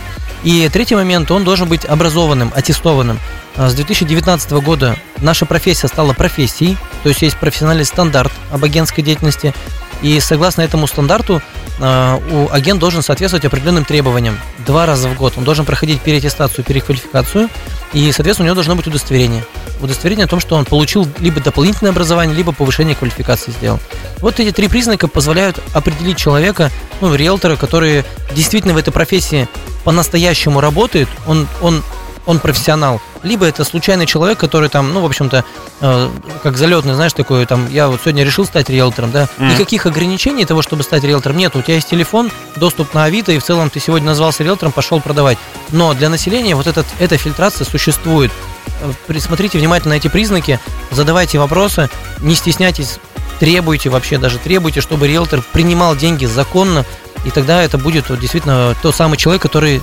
И 0.45 0.69
третий 0.73 0.95
момент, 0.95 1.31
он 1.31 1.45
должен 1.45 1.69
быть 1.69 1.85
образованным, 1.85 2.53
аттестованным. 2.55 3.19
А 3.57 3.69
с 3.69 3.75
2019 3.75 4.53
года 4.53 4.97
наша 5.19 5.47
профессия 5.47 5.89
стала 5.89 6.13
профессией, 6.13 6.77
то 7.03 7.09
есть 7.09 7.23
есть 7.23 7.37
профессиональный 7.39 7.85
стандарт 7.85 8.33
об 8.53 8.65
агентской 8.65 9.03
деятельности. 9.03 9.53
И 10.01 10.21
согласно 10.21 10.63
этому 10.63 10.87
стандарту 10.87 11.43
у 11.81 12.49
агент 12.53 12.79
должен 12.79 13.03
соответствовать 13.03 13.45
определенным 13.45 13.85
требованиям. 13.85 14.39
Два 14.65 14.87
раза 14.87 15.09
в 15.09 15.17
год 15.17 15.35
он 15.37 15.43
должен 15.43 15.65
проходить 15.65 16.01
переаттестацию, 16.03 16.65
переквалификацию, 16.65 17.49
и, 17.93 18.13
соответственно, 18.13 18.45
у 18.45 18.47
него 18.47 18.55
должно 18.55 18.77
быть 18.77 18.87
удостоверение. 18.87 19.45
Удостоверение 19.81 20.25
о 20.25 20.29
том, 20.29 20.41
что 20.41 20.57
он 20.57 20.65
получил 20.65 21.07
либо 21.19 21.41
дополнительное 21.41 21.93
образование, 21.93 22.37
либо 22.37 22.53
повышение 22.53 22.95
квалификации 22.95 23.53
сделал. 23.53 23.79
Вот 24.19 24.41
эти 24.41 24.53
три 24.53 24.69
признака 24.69 25.09
позволяют 25.09 25.61
определить 25.73 26.17
человека, 26.17 26.71
ну, 27.01 27.15
риэлтора, 27.15 27.57
который 27.57 28.05
действительно 28.35 28.75
в 28.75 28.77
этой 28.77 28.93
профессии 28.93 29.49
по-настоящему 29.85 30.61
работает, 30.61 31.09
он, 31.27 31.47
он 31.63 31.83
он 32.29 32.41
профессионал, 32.41 33.01
либо 33.23 33.47
это 33.47 33.65
случайный 33.65 34.05
человек, 34.05 34.39
который 34.39 34.69
там, 34.69 34.93
ну, 34.93 35.01
в 35.01 35.07
общем-то, 35.07 35.47
э, 35.81 36.11
как 36.43 36.59
залетный, 36.59 36.93
знаешь, 36.93 37.15
такой, 37.15 37.47
там, 37.47 37.67
я 37.71 37.89
вот 37.89 38.03
сегодня 38.03 38.23
решил 38.23 38.45
стать 38.45 38.69
риэлтором, 38.69 39.11
да, 39.11 39.29
mm. 39.39 39.53
никаких 39.53 39.87
ограничений 39.87 40.45
того, 40.45 40.61
чтобы 40.61 40.83
стать 40.83 41.05
риэлтором 41.05 41.39
нет, 41.39 41.57
у 41.57 41.63
тебя 41.63 41.77
есть 41.77 41.89
телефон, 41.89 42.31
доступ 42.57 42.93
на 42.93 43.05
Авито, 43.05 43.33
и 43.33 43.39
в 43.39 43.45
целом 43.45 43.71
ты 43.71 43.81
сегодня 43.81 44.09
назвался 44.09 44.45
риэлтором, 44.45 44.73
пошел 44.73 45.01
продавать. 45.01 45.39
Но 45.71 45.95
для 45.95 46.11
населения 46.11 46.55
вот 46.55 46.67
этот, 46.67 46.85
эта 46.99 47.17
фильтрация 47.17 47.65
существует. 47.65 48.31
Э, 48.83 48.93
присмотрите 49.07 49.57
внимательно 49.57 49.95
эти 49.95 50.09
признаки, 50.09 50.61
задавайте 50.91 51.39
вопросы, 51.39 51.89
не 52.21 52.35
стесняйтесь, 52.35 52.99
требуйте 53.41 53.89
вообще, 53.89 54.19
даже 54.19 54.37
требуйте, 54.37 54.83
чтобы 54.83 55.09
риэлтор 55.09 55.43
принимал 55.55 55.97
деньги 55.97 56.27
законно, 56.27 56.85
и 57.25 57.31
тогда 57.31 57.63
это 57.63 57.79
будет 57.79 58.11
вот, 58.11 58.21
действительно 58.21 58.77
тот 58.83 58.95
самый 58.95 59.17
человек, 59.17 59.41
который 59.41 59.81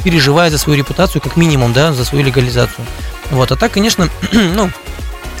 переживает 0.00 0.52
за 0.52 0.58
свою 0.58 0.78
репутацию, 0.78 1.20
как 1.20 1.36
минимум, 1.36 1.72
да, 1.72 1.92
за 1.92 2.04
свою 2.04 2.24
легализацию. 2.24 2.84
Вот, 3.30 3.52
а 3.52 3.56
так, 3.56 3.72
конечно, 3.72 4.08
ну, 4.32 4.70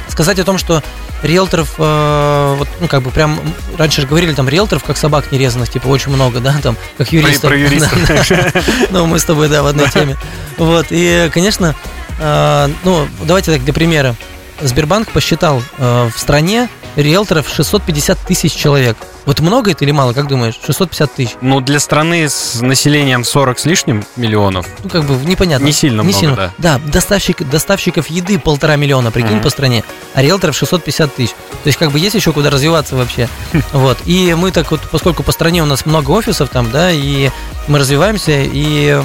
сказать 0.08 0.38
о 0.38 0.44
том, 0.44 0.58
что 0.58 0.82
риэлторов, 1.22 1.74
э, 1.78 2.54
вот, 2.58 2.68
ну, 2.80 2.88
как 2.88 3.02
бы 3.02 3.10
прям, 3.10 3.40
раньше 3.76 4.02
же 4.02 4.06
говорили, 4.06 4.32
там, 4.32 4.48
риэлторов, 4.48 4.84
как 4.84 4.96
собак 4.96 5.32
нерезанных, 5.32 5.68
типа, 5.68 5.88
очень 5.88 6.12
много, 6.12 6.40
да, 6.40 6.56
там, 6.62 6.76
как 6.98 7.12
юристов. 7.12 7.42
Про, 7.42 7.48
про 7.50 7.58
юристов. 7.58 8.64
Ну, 8.90 9.06
мы 9.06 9.18
с 9.18 9.24
тобой, 9.24 9.48
да, 9.48 9.62
в 9.62 9.66
одной 9.66 9.88
теме. 9.90 10.16
Вот, 10.56 10.86
и, 10.90 11.30
конечно, 11.32 11.74
э, 12.18 12.68
ну, 12.84 13.06
давайте 13.22 13.52
так, 13.52 13.64
для 13.64 13.72
примера. 13.72 14.16
Сбербанк 14.62 15.08
посчитал 15.10 15.62
э, 15.78 16.10
в 16.14 16.18
стране 16.18 16.68
риэлторов 16.96 17.48
650 17.48 18.18
тысяч 18.18 18.52
человек. 18.52 18.96
Вот 19.26 19.40
много 19.40 19.70
это 19.70 19.84
или 19.84 19.92
мало, 19.92 20.12
как 20.12 20.26
думаешь? 20.26 20.58
650 20.64 21.14
тысяч. 21.14 21.36
Ну, 21.40 21.60
для 21.60 21.78
страны 21.78 22.28
с 22.28 22.60
населением 22.60 23.24
40 23.24 23.58
с 23.58 23.64
лишним 23.64 24.04
миллионов. 24.16 24.66
Ну, 24.82 24.90
как 24.90 25.04
бы 25.04 25.14
непонятно. 25.24 25.64
Не 25.64 25.72
сильно 25.72 26.02
не 26.02 26.08
много, 26.08 26.18
сильно. 26.18 26.36
да. 26.36 26.52
Да, 26.58 26.80
доставщик, 26.90 27.48
доставщиков 27.48 28.08
еды 28.08 28.38
полтора 28.38 28.76
миллиона, 28.76 29.10
прикинь, 29.10 29.36
mm-hmm. 29.36 29.42
по 29.42 29.50
стране, 29.50 29.84
а 30.14 30.22
риэлторов 30.22 30.56
650 30.56 31.14
тысяч. 31.14 31.30
То 31.30 31.66
есть, 31.66 31.78
как 31.78 31.92
бы 31.92 31.98
есть 31.98 32.14
еще 32.14 32.32
куда 32.32 32.50
развиваться 32.50 32.96
вообще. 32.96 33.28
Вот. 33.72 33.98
И 34.04 34.34
мы 34.34 34.50
так 34.50 34.70
вот, 34.70 34.80
поскольку 34.90 35.22
по 35.22 35.32
стране 35.32 35.62
у 35.62 35.66
нас 35.66 35.86
много 35.86 36.10
офисов 36.10 36.50
там, 36.50 36.70
да, 36.70 36.90
и 36.90 37.30
мы 37.68 37.78
развиваемся, 37.78 38.32
и 38.34 39.00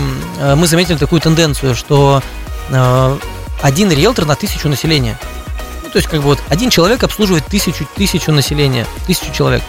мы 0.56 0.68
заметили 0.68 0.98
такую 0.98 1.22
тенденцию, 1.22 1.76
что 1.76 2.22
э, 2.70 3.18
один 3.62 3.92
риэлтор 3.92 4.26
на 4.26 4.36
тысячу 4.36 4.70
населения. 4.70 5.18
То 5.96 6.00
есть, 6.00 6.10
как 6.10 6.20
бы 6.20 6.26
вот 6.26 6.40
один 6.50 6.70
человек 6.70 7.06
обслуживает 7.06 7.46
тысячу, 7.46 7.88
тысячу 7.96 8.34
населения, 8.34 8.86
тысячу 9.08 9.32
человек. 9.32 9.64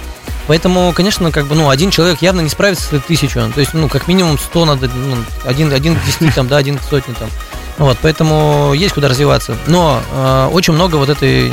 Поэтому, 0.48 0.92
конечно, 0.92 1.30
как 1.30 1.46
бы, 1.46 1.54
ну, 1.54 1.70
один 1.70 1.92
человек 1.92 2.20
явно 2.20 2.40
не 2.40 2.48
справится 2.48 2.96
с 2.96 3.00
тысячу. 3.02 3.48
То 3.54 3.60
есть, 3.60 3.74
ну, 3.74 3.88
как 3.88 4.08
минимум 4.08 4.36
100 4.36 4.64
надо, 4.64 4.88
ну, 4.88 5.18
один, 5.44 5.72
один 5.72 5.94
к 5.94 6.04
10, 6.04 6.34
там, 6.34 6.48
да, 6.48 6.56
один 6.56 6.78
к 6.78 6.82
сотне, 6.82 7.14
там. 7.14 7.30
Вот, 7.78 7.98
поэтому 8.00 8.72
есть 8.74 8.94
куда 8.94 9.08
развиваться. 9.08 9.56
Но 9.66 10.00
э, 10.12 10.48
очень 10.52 10.72
много 10.72 10.96
вот 10.96 11.08
этой 11.08 11.52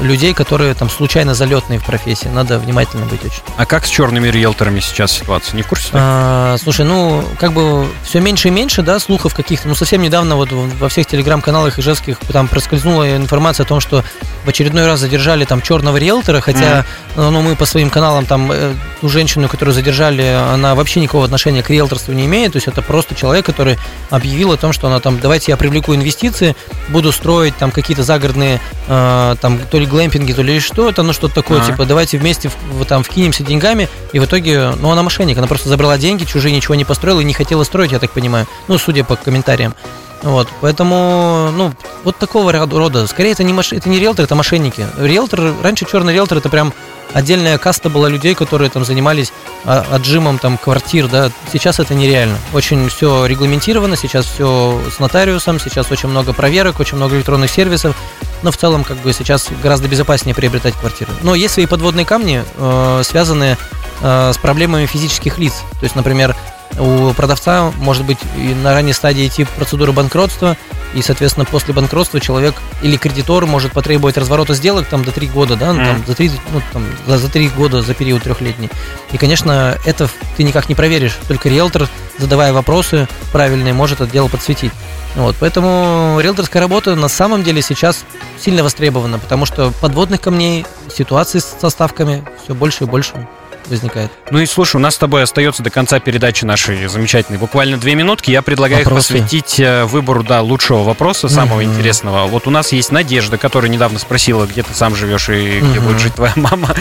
людей, 0.00 0.34
которые 0.34 0.74
там 0.74 0.90
случайно 0.90 1.34
залетные 1.34 1.78
в 1.78 1.84
профессии. 1.84 2.28
Надо 2.28 2.58
внимательно 2.58 3.06
быть 3.06 3.24
очень. 3.24 3.42
А 3.56 3.66
как 3.66 3.86
с 3.86 3.88
черными 3.88 4.28
риэлторами 4.28 4.80
сейчас 4.80 5.12
ситуация? 5.12 5.56
Не 5.56 5.62
в 5.62 5.68
курсе? 5.68 5.88
А, 5.92 6.56
слушай, 6.62 6.84
ну, 6.84 7.24
как 7.38 7.52
бы 7.52 7.86
все 8.02 8.20
меньше 8.20 8.48
и 8.48 8.50
меньше, 8.50 8.82
да, 8.82 8.98
слухов 8.98 9.34
каких-то. 9.34 9.68
Ну, 9.68 9.74
совсем 9.74 10.02
недавно 10.02 10.36
вот 10.36 10.50
во 10.50 10.88
всех 10.88 11.06
телеграм-каналах 11.06 11.78
и 11.78 11.80
ижевских 11.80 12.18
там 12.32 12.48
проскользнула 12.48 13.16
информация 13.16 13.64
о 13.64 13.68
том, 13.68 13.80
что 13.80 14.04
в 14.44 14.48
очередной 14.48 14.86
раз 14.86 15.00
задержали 15.00 15.44
там 15.44 15.62
черного 15.62 15.96
риэлтора, 15.98 16.40
хотя, 16.40 16.84
mm-hmm. 17.16 17.30
ну, 17.30 17.42
мы 17.42 17.54
по 17.56 17.64
своим 17.64 17.90
каналам 17.90 18.26
там 18.26 18.50
э, 18.50 18.74
ту 19.00 19.08
женщину, 19.08 19.48
которую 19.48 19.74
задержали, 19.74 20.22
она 20.22 20.74
вообще 20.74 21.00
никакого 21.00 21.24
отношения 21.24 21.62
к 21.62 21.70
риэлторству 21.70 22.12
не 22.12 22.26
имеет. 22.26 22.52
То 22.52 22.56
есть 22.56 22.66
это 22.66 22.82
просто 22.82 23.14
человек, 23.14 23.46
который 23.46 23.78
объявил 24.08 24.52
о 24.52 24.56
том, 24.56 24.72
что 24.72 24.88
она 24.88 24.98
там, 25.00 25.20
давайте 25.20 25.52
я 25.52 25.56
привлеку 25.60 25.94
инвестиции, 25.94 26.56
буду 26.88 27.12
строить 27.12 27.54
там 27.58 27.70
какие-то 27.70 28.02
загородные, 28.02 28.60
э, 28.88 29.36
там, 29.42 29.58
то 29.70 29.78
ли 29.78 29.84
глэмпинги, 29.84 30.32
то 30.32 30.40
ли 30.40 30.58
что 30.58 30.88
это, 30.88 31.02
ну, 31.02 31.12
что-то 31.12 31.34
такое, 31.34 31.60
а. 31.60 31.64
типа, 31.66 31.84
давайте 31.84 32.16
вместе 32.16 32.50
в, 32.70 32.84
там 32.86 33.02
вкинемся 33.02 33.44
деньгами, 33.44 33.86
и 34.14 34.18
в 34.18 34.24
итоге, 34.24 34.70
ну, 34.80 34.90
она 34.90 35.02
мошенник, 35.02 35.36
она 35.36 35.46
просто 35.46 35.68
забрала 35.68 35.98
деньги, 35.98 36.24
чужие 36.24 36.56
ничего 36.56 36.74
не 36.76 36.86
построила 36.86 37.20
и 37.20 37.24
не 37.24 37.34
хотела 37.34 37.62
строить, 37.64 37.92
я 37.92 37.98
так 37.98 38.10
понимаю, 38.10 38.46
ну, 38.68 38.78
судя 38.78 39.04
по 39.04 39.16
комментариям. 39.16 39.74
Вот, 40.22 40.48
поэтому, 40.62 41.50
ну, 41.54 41.72
вот 42.04 42.16
такого 42.16 42.52
рода. 42.52 43.06
Скорее, 43.06 43.32
это 43.32 43.42
не, 43.42 43.52
маш... 43.52 43.72
это 43.72 43.88
не 43.88 43.98
риэлтор, 43.98 44.24
это 44.24 44.34
мошенники. 44.34 44.86
Риэлтор, 44.98 45.54
раньше 45.62 45.86
черный 45.90 46.12
риэлтор 46.14 46.38
это 46.38 46.48
прям 46.48 46.72
отдельная 47.12 47.58
каста 47.58 47.90
была 47.90 48.08
людей, 48.08 48.34
которые 48.34 48.70
там 48.70 48.84
занимались 48.84 49.32
а, 49.64 49.84
отжимом 49.90 50.38
там 50.38 50.58
квартир, 50.58 51.08
да. 51.08 51.30
Сейчас 51.52 51.80
это 51.80 51.94
нереально. 51.94 52.36
Очень 52.52 52.88
все 52.88 53.26
регламентировано, 53.26 53.96
сейчас 53.96 54.26
все 54.26 54.80
с 54.94 54.98
нотариусом, 54.98 55.60
сейчас 55.60 55.90
очень 55.90 56.08
много 56.08 56.32
проверок, 56.32 56.80
очень 56.80 56.96
много 56.96 57.16
электронных 57.16 57.50
сервисов. 57.50 57.96
Но 58.42 58.50
в 58.50 58.56
целом, 58.56 58.84
как 58.84 58.96
бы 58.98 59.12
сейчас 59.12 59.48
гораздо 59.62 59.88
безопаснее 59.88 60.34
приобретать 60.34 60.74
квартиры. 60.74 61.12
Но 61.22 61.34
есть 61.34 61.54
свои 61.54 61.66
подводные 61.66 62.06
камни, 62.06 62.42
э, 62.56 63.02
связанные 63.04 63.58
э, 64.00 64.32
с 64.32 64.38
проблемами 64.38 64.86
физических 64.86 65.38
лиц. 65.38 65.52
То 65.78 65.84
есть, 65.84 65.94
например, 65.94 66.34
у 66.78 67.12
продавца 67.14 67.72
может 67.78 68.04
быть 68.04 68.18
и 68.36 68.54
на 68.54 68.72
ранней 68.72 68.92
стадии 68.92 69.26
идти 69.26 69.44
процедура 69.44 69.92
банкротства, 69.92 70.56
и, 70.94 71.02
соответственно, 71.02 71.44
после 71.44 71.72
банкротства 71.72 72.20
человек 72.20 72.54
или 72.82 72.96
кредитор 72.96 73.46
может 73.46 73.72
потребовать 73.72 74.16
разворота 74.16 74.54
сделок 74.54 74.86
там 74.86 75.04
до 75.04 75.12
3 75.12 75.28
года, 75.28 75.56
да, 75.56 75.72
ну, 75.72 75.84
там, 75.84 76.04
за, 76.06 76.14
3, 76.14 76.30
ну, 76.52 76.62
там, 76.72 76.84
за, 77.06 77.18
за 77.18 77.28
3 77.28 77.48
года, 77.50 77.82
за 77.82 77.94
период 77.94 78.22
трехлетний. 78.22 78.70
И, 79.12 79.16
конечно, 79.16 79.78
это 79.84 80.08
ты 80.36 80.42
никак 80.42 80.68
не 80.68 80.74
проверишь, 80.74 81.16
только 81.28 81.48
риэлтор, 81.48 81.88
задавая 82.18 82.52
вопросы 82.52 83.08
правильные, 83.32 83.72
может 83.72 84.00
это 84.00 84.10
дело 84.10 84.28
подсветить. 84.28 84.72
Вот, 85.14 85.36
поэтому 85.38 86.18
риэлторская 86.20 86.62
работа 86.62 86.94
на 86.94 87.08
самом 87.08 87.42
деле 87.42 87.62
сейчас 87.62 88.04
сильно 88.38 88.62
востребована, 88.62 89.18
потому 89.18 89.46
что 89.46 89.72
подводных 89.80 90.20
камней, 90.20 90.66
ситуаций 90.88 91.40
с 91.40 91.56
составками 91.60 92.24
все 92.42 92.54
больше 92.54 92.84
и 92.84 92.86
больше 92.86 93.28
возникает. 93.68 94.10
Ну 94.30 94.38
и 94.38 94.46
слушай, 94.46 94.76
у 94.76 94.78
нас 94.78 94.94
с 94.94 94.98
тобой 94.98 95.22
остается 95.22 95.62
до 95.62 95.70
конца 95.70 96.00
передачи 96.00 96.44
нашей 96.44 96.86
замечательной 96.86 97.38
буквально 97.38 97.78
две 97.78 97.94
минутки. 97.94 98.30
Я 98.30 98.42
предлагаю 98.42 98.84
Вопросы. 98.84 99.14
их 99.14 99.22
посвятить 99.22 99.60
э, 99.60 99.84
выбору, 99.84 100.22
да, 100.22 100.42
лучшего 100.42 100.82
вопроса, 100.82 101.28
самого 101.28 101.60
mm-hmm. 101.60 101.64
интересного. 101.64 102.26
Вот 102.26 102.46
у 102.46 102.50
нас 102.50 102.72
есть 102.72 102.92
Надежда, 102.92 103.38
которая 103.38 103.70
недавно 103.70 103.98
спросила, 103.98 104.46
где 104.46 104.62
ты 104.62 104.74
сам 104.74 104.94
живешь 104.94 105.28
и 105.28 105.32
mm-hmm. 105.32 105.70
где 105.70 105.80
будет 105.80 105.98
жить 106.00 106.14
твоя 106.14 106.32
мама. 106.36 106.74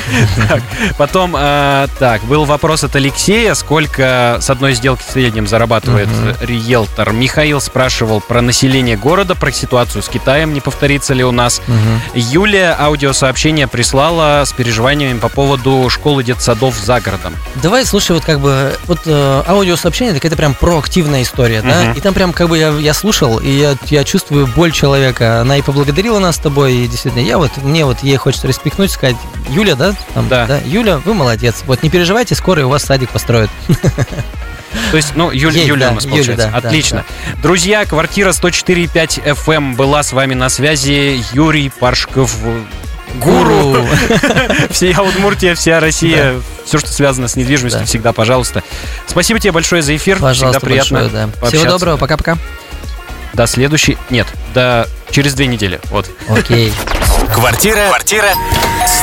Потом, 0.98 1.36
э, 1.38 1.88
так, 2.00 2.24
был 2.24 2.46
вопрос 2.46 2.84
от 2.84 2.96
Алексея, 2.96 3.54
сколько 3.54 4.38
с 4.42 4.50
одной 4.50 4.74
сделки 4.74 5.04
в 5.08 5.12
среднем 5.12 5.48
зарабатывает 5.48 6.10
риэлтор. 6.42 7.12
Михаил 7.12 7.62
спрашивал 7.62 8.22
про 8.22 8.42
население 8.42 8.98
города, 8.98 9.36
про 9.36 9.52
ситуацию 9.52 10.02
с 10.02 10.10
Китаем, 10.10 10.54
не 10.54 10.62
повторится 10.62 11.14
ли 11.14 11.24
у 11.24 11.32
нас. 11.32 11.62
Юлия 12.14 12.76
аудиосообщение 12.80 13.68
прислала 13.68 14.44
с 14.46 14.54
переживаниями 14.54 15.20
по 15.20 15.30
поводу 15.30 15.90
школы 15.90 16.24
детсадов 16.24 16.69
домов 16.70 16.76
за 16.86 17.00
городом. 17.02 17.36
Давай, 17.62 17.86
слушай, 17.86 18.12
вот 18.12 18.24
как 18.24 18.40
бы, 18.40 18.76
вот 18.86 19.00
э, 19.06 19.44
аудиосообщение, 19.48 20.12
это 20.12 20.20
какая-то 20.20 20.38
прям 20.38 20.54
проактивная 20.54 21.22
история, 21.24 21.62
да, 21.62 21.84
Мгм. 21.84 21.92
и 21.94 22.00
там 22.02 22.14
прям 22.14 22.34
как 22.34 22.50
бы 22.50 22.58
я, 22.58 22.70
я 22.70 22.94
слушал, 22.94 23.40
и 23.40 23.50
я, 23.50 23.76
я 23.88 24.04
чувствую 24.04 24.48
боль 24.48 24.72
человека, 24.72 25.42
она 25.42 25.58
и 25.58 25.62
поблагодарила 25.62 26.20
нас 26.20 26.36
с 26.36 26.40
тобой, 26.40 26.74
и 26.76 26.88
действительно, 26.88 27.22
я 27.24 27.38
вот, 27.38 27.52
мне 27.58 27.86
вот 27.86 28.00
ей 28.04 28.18
хочется 28.18 28.48
респектнуть, 28.48 28.92
сказать, 28.92 29.16
Юля, 29.50 29.76
да, 29.76 29.96
там, 30.14 30.28
Да. 30.30 30.60
Юля, 30.66 30.98
вы 31.00 31.14
молодец, 31.14 31.64
вот 31.66 31.84
не 31.84 31.90
переживайте, 31.90 32.36
скоро 32.36 32.66
у 32.66 32.70
вас 32.70 32.84
садик 32.84 33.10
построят. 33.10 33.50
То 34.92 34.98
есть, 34.98 35.16
ну, 35.16 35.32
Юля, 35.32 35.56
Есть, 35.58 35.68
Юля 35.68 35.86
да, 35.88 35.92
у 35.92 35.96
нас 35.96 36.04
Юля, 36.04 36.16
получается. 36.16 36.46
да, 36.54 36.62
да, 36.62 36.68
Отлично. 36.68 37.06
Друзья, 37.42 37.86
квартира 37.86 38.30
104.5 38.32 39.24
FM 39.24 39.54
эм 39.56 39.76
была 39.76 40.04
с 40.04 40.14
вами 40.14 40.36
на 40.36 40.50
связи. 40.50 41.24
Юрий 41.34 41.70
Паршков, 41.70 42.36
гуру. 43.16 43.86
Вся 44.70 45.02
Удмуртия, 45.02 45.56
вся 45.56 45.80
Россия, 45.80 46.36
все, 46.66 46.80
что 46.80 46.90
связано 46.90 47.28
с 47.28 47.36
недвижимостью, 47.36 47.82
Да. 47.82 47.86
всегда, 47.86 48.14
пожалуйста. 48.14 48.64
Спасибо 49.08 49.40
тебе 49.40 49.52
большое 49.52 49.82
за 49.82 49.96
эфир. 49.96 50.18
Пожалуйста, 50.20 50.60
Всегда 50.60 50.86
приятно. 50.86 51.32
Всего 51.48 51.66
доброго, 51.66 51.98
пока-пока. 51.98 52.38
До 53.34 53.48
следующей... 53.48 53.98
Нет, 54.10 54.28
до 54.54 54.88
через 55.12 55.34
две 55.34 55.48
недели. 55.48 55.80
Вот. 55.92 56.10
Окей. 56.30 56.74
Квартира, 57.34 57.88
квартира 57.88 58.34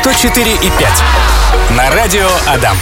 104 0.01 0.53
и 0.55 0.57
5 0.57 0.73
на 1.77 1.90
радио 1.90 2.29
Адам. 2.47 2.77